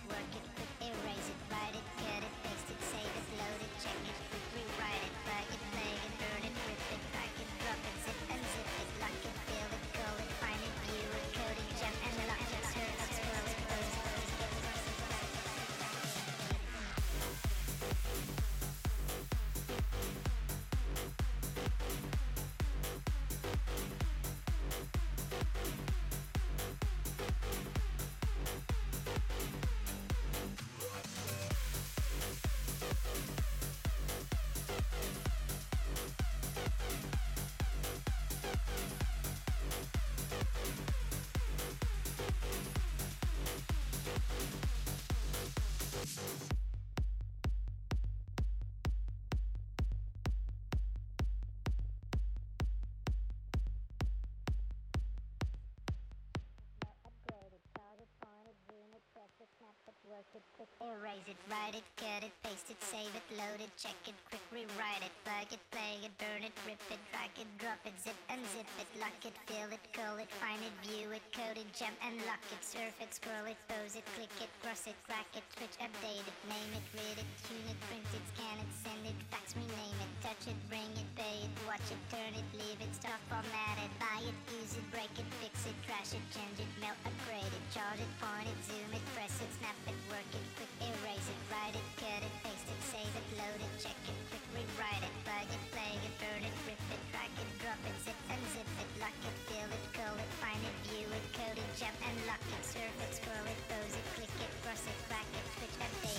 [60.81, 64.46] erase it, write it, cut it, paste it, save it, load it, check it, quick
[64.57, 68.17] rewrite it, plug it, play it, burn it, rip it, drag it, drop it, zip
[68.33, 71.93] unzip it, lock it, fill it, call it, find it, view it, code it, jump
[72.01, 75.45] and lock it, surf it, scroll it, pose it, click it, cross it, crack it,
[75.53, 79.19] switch, update it, name it, read it, tune it, print it, scan it, send it,
[79.29, 82.93] fax, rename it, touch it, bring it, pay it, watch it, turn it, leave it,
[82.97, 86.71] stop, format it, buy it, use it, break it, fix it, trash it, change it,
[86.81, 90.45] melt, upgrade it, charge it, point it, zoom it, press it, snap it, work it,
[90.57, 94.26] quick erase it, write it, cut it, paste it, save it, load it, check it,
[94.57, 98.17] rewrite it, plug it, play it, burn it, rip it, drag it, drop it, zip
[98.33, 101.97] unzip it, lock it, fill it, call it, find it, view it, code it, jump
[102.01, 105.45] and lock it, surf it, scroll it, pose it, click it, cross it, crack it,
[105.61, 106.16] switch, update it,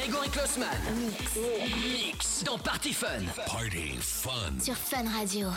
[0.00, 0.68] Grégory Klossman.
[0.96, 1.36] Mix.
[1.92, 2.44] Mix.
[2.44, 3.20] Dans Party Fun.
[3.46, 4.58] Party Fun.
[4.58, 5.48] Sur Fun Radio.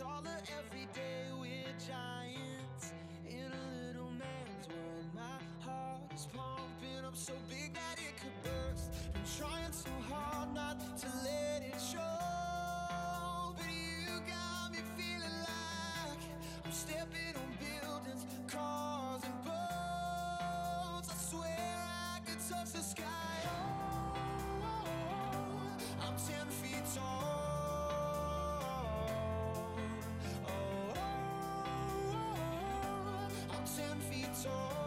[0.00, 2.92] Taller every day We're giants
[3.28, 5.06] in a little man's world.
[5.14, 8.90] My heart is pumping up so big that it could burst.
[9.14, 12.16] I'm trying so hard not to let it show
[13.56, 16.22] But you got me feeling like
[16.64, 21.08] I'm stepping on buildings, cars and boats.
[21.12, 21.76] I swear
[22.16, 23.19] I could touch the sky
[34.32, 34.79] So.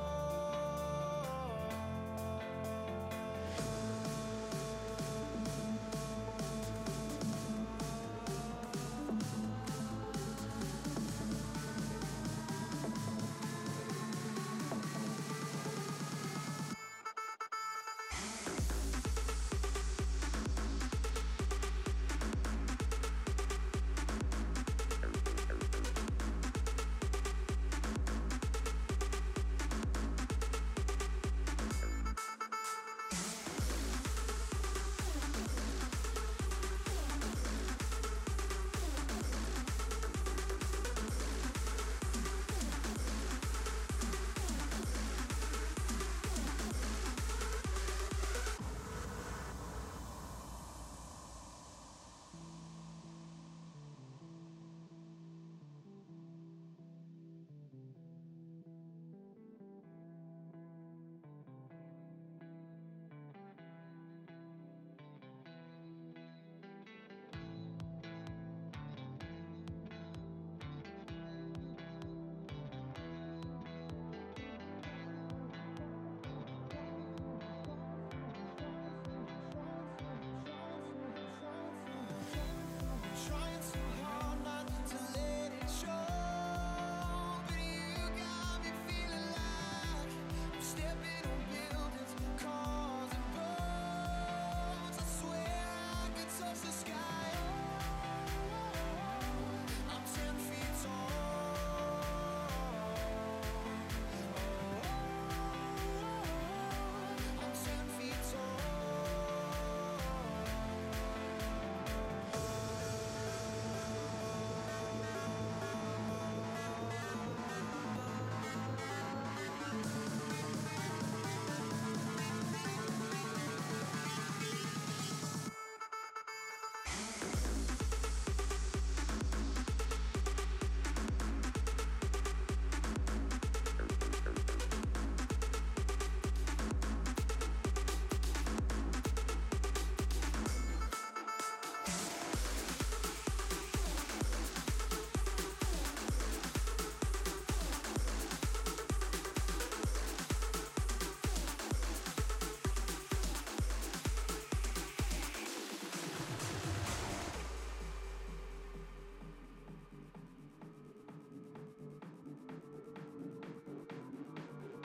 [96.24, 97.13] lights of the sky.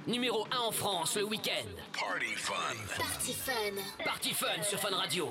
[0.08, 1.68] numéro 1 en France le week-end.
[1.92, 2.54] Party Fun.
[2.96, 4.04] Party Fun.
[4.04, 5.28] Party Fun sur Fun Radio.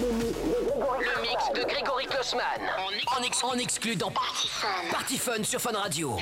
[0.00, 2.42] Le mix de Grégory Klossman.
[3.18, 3.50] En, ex en,
[4.90, 5.44] Party Fun.
[5.44, 6.16] Sur Fun Radio.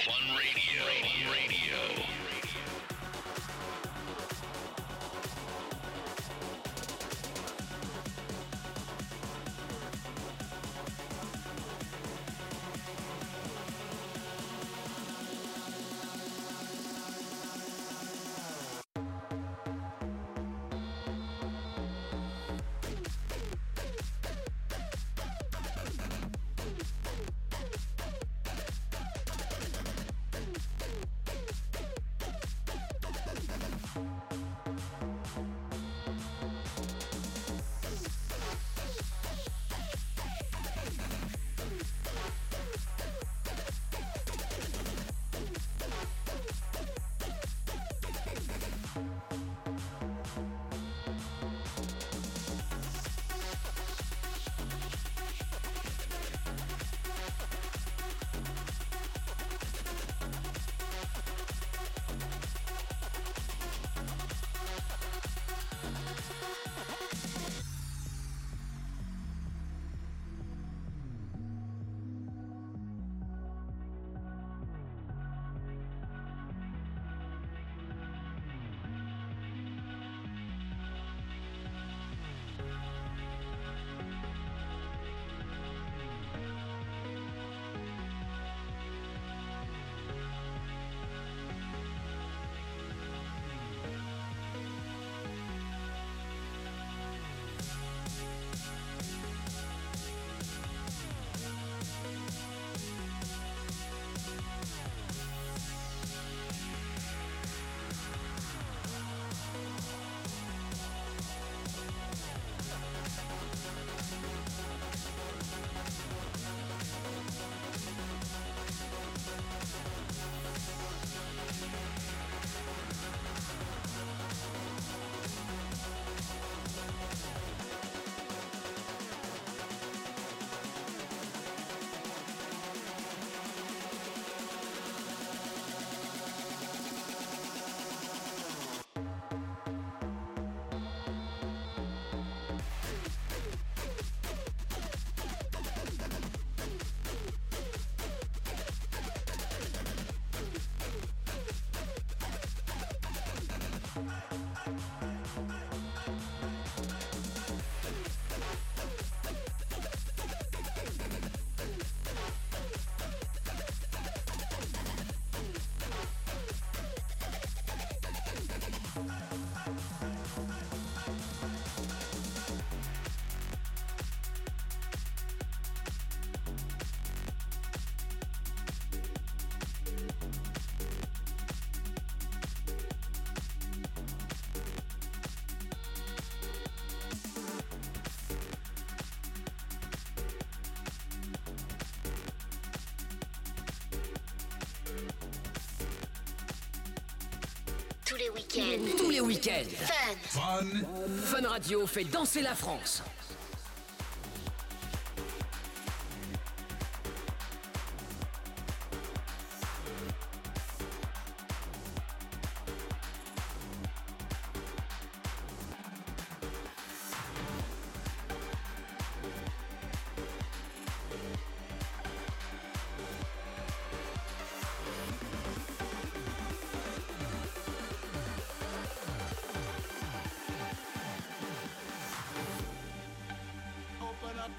[200.38, 201.48] Fun.
[201.48, 203.02] Radio fait danser la France.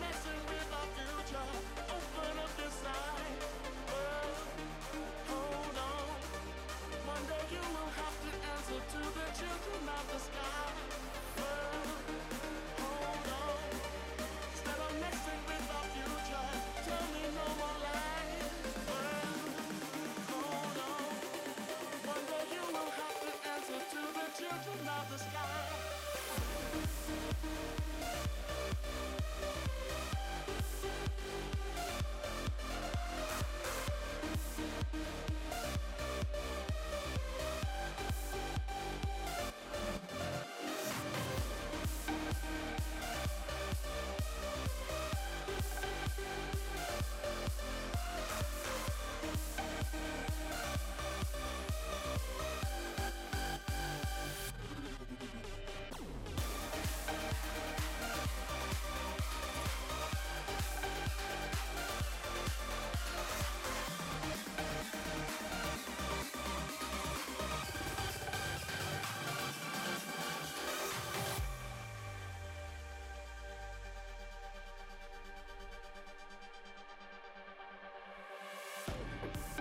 [0.00, 0.45] messing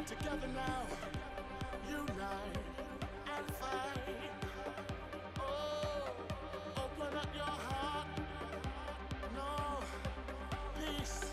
[0.08, 0.84] Together now,
[1.90, 2.58] unite
[3.36, 4.32] and fight.
[5.40, 6.12] Oh,
[6.78, 8.08] open up your heart.
[9.34, 9.80] No,
[10.80, 11.32] peace,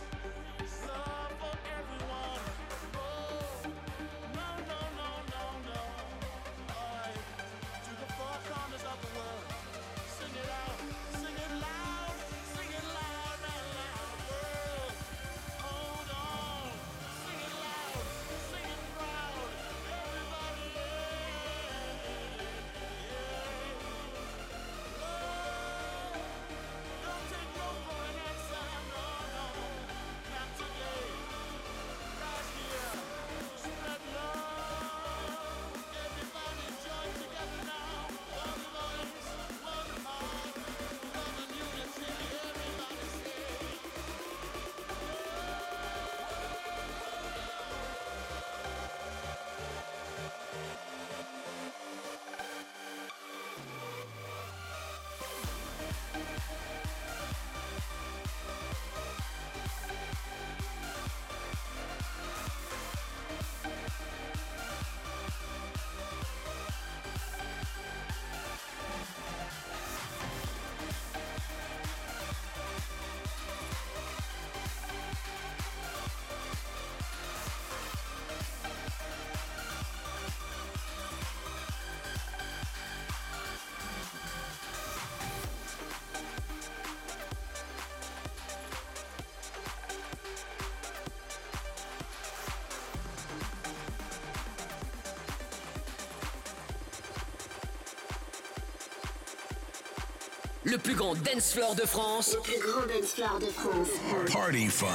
[100.64, 102.36] Le plus grand dance floor de France.
[102.36, 103.88] Le plus grand dance floor de France.
[104.32, 104.86] Party fun.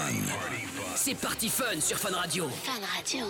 [0.96, 2.48] C'est Party Fun sur Fun Radio.
[2.64, 3.26] Fun Radio.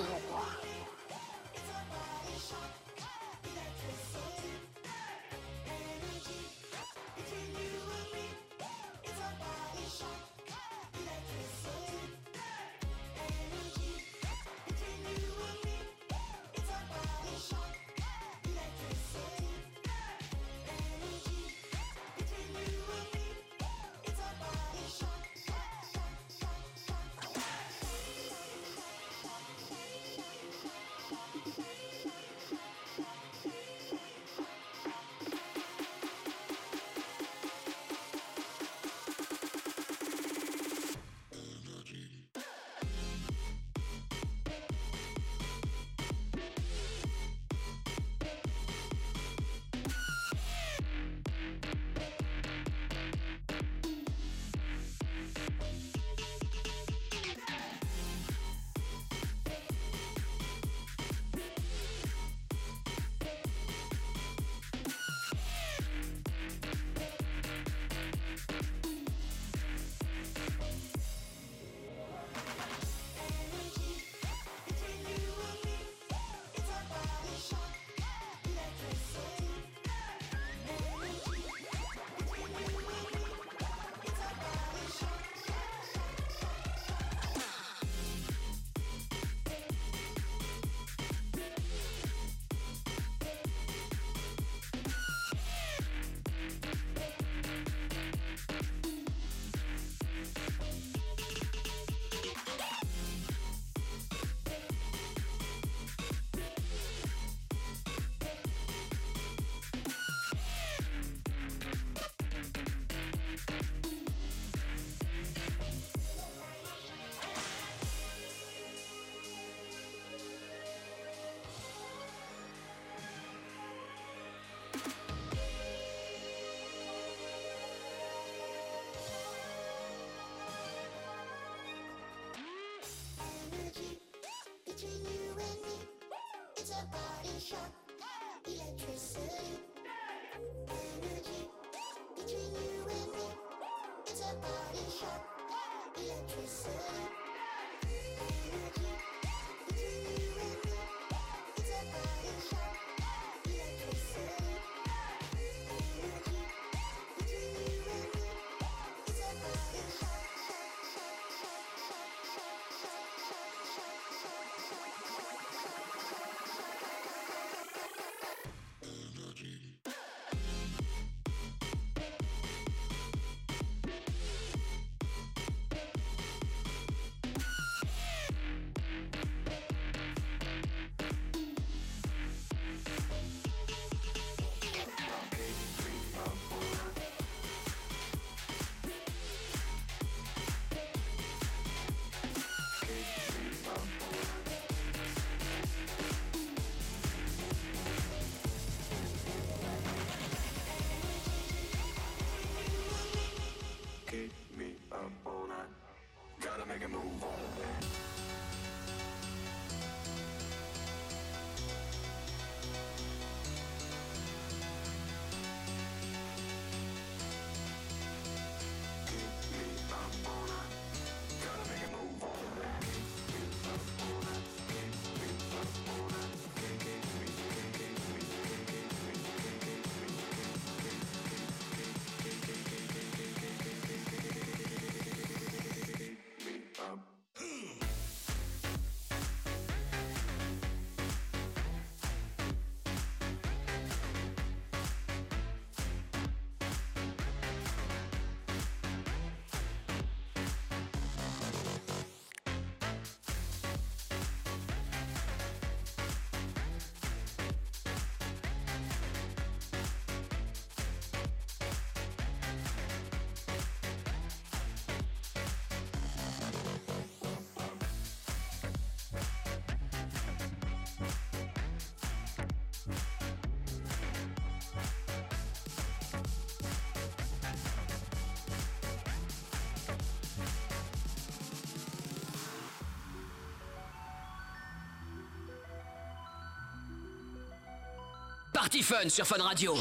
[288.57, 289.75] Party Fun sur Fun Radio.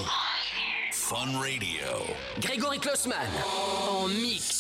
[0.93, 2.05] Fun Radio.
[2.43, 3.16] Grégory Klossman
[3.90, 4.56] en mix.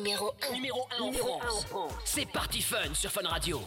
[0.00, 1.10] numéro 1.
[2.04, 3.60] C'est Party Fun sur Fun Radio.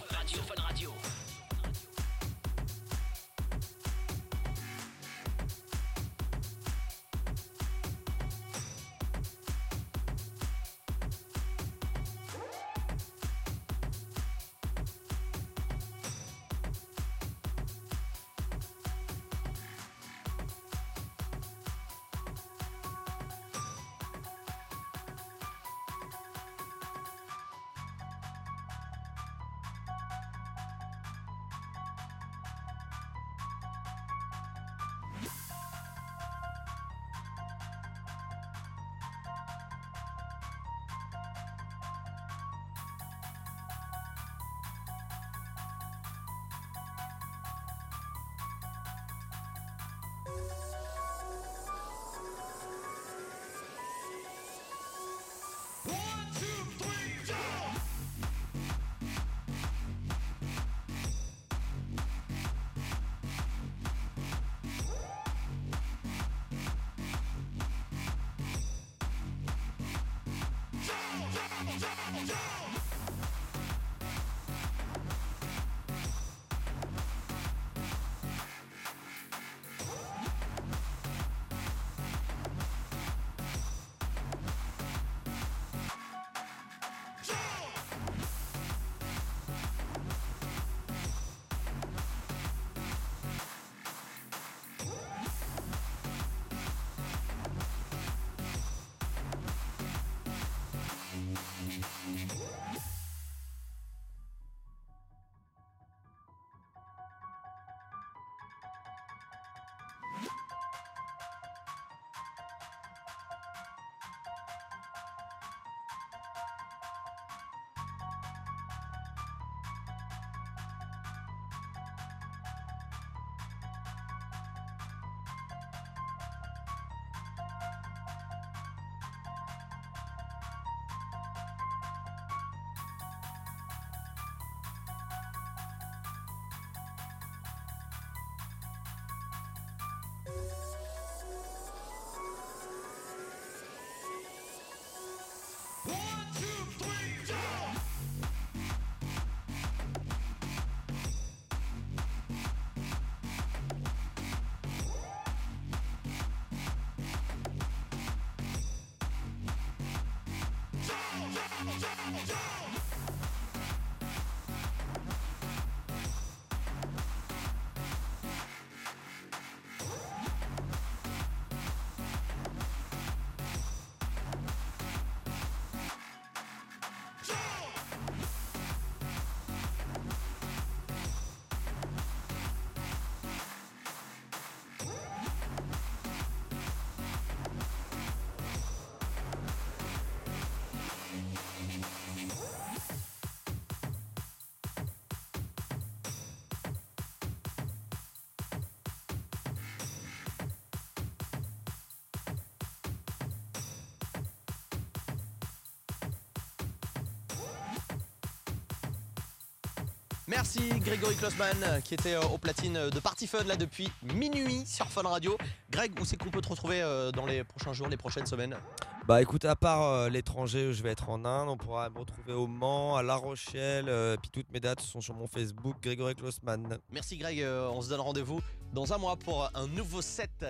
[210.36, 214.66] Merci Grégory Klossman euh, qui était euh, au platine de Party Fun là depuis minuit
[214.66, 215.38] sur Fun Radio.
[215.70, 218.58] Greg, où c'est qu'on peut te retrouver euh, dans les prochains jours, les prochaines semaines?
[219.06, 222.32] Bah écoute, à part euh, l'étranger je vais être en Inde, on pourra me retrouver
[222.32, 226.16] au Mans, à La Rochelle, euh, puis toutes mes dates sont sur mon Facebook, Grégory
[226.16, 226.80] Klossman.
[226.90, 228.40] Merci Greg, euh, on se donne rendez-vous
[228.72, 230.46] dans un mois pour un nouveau set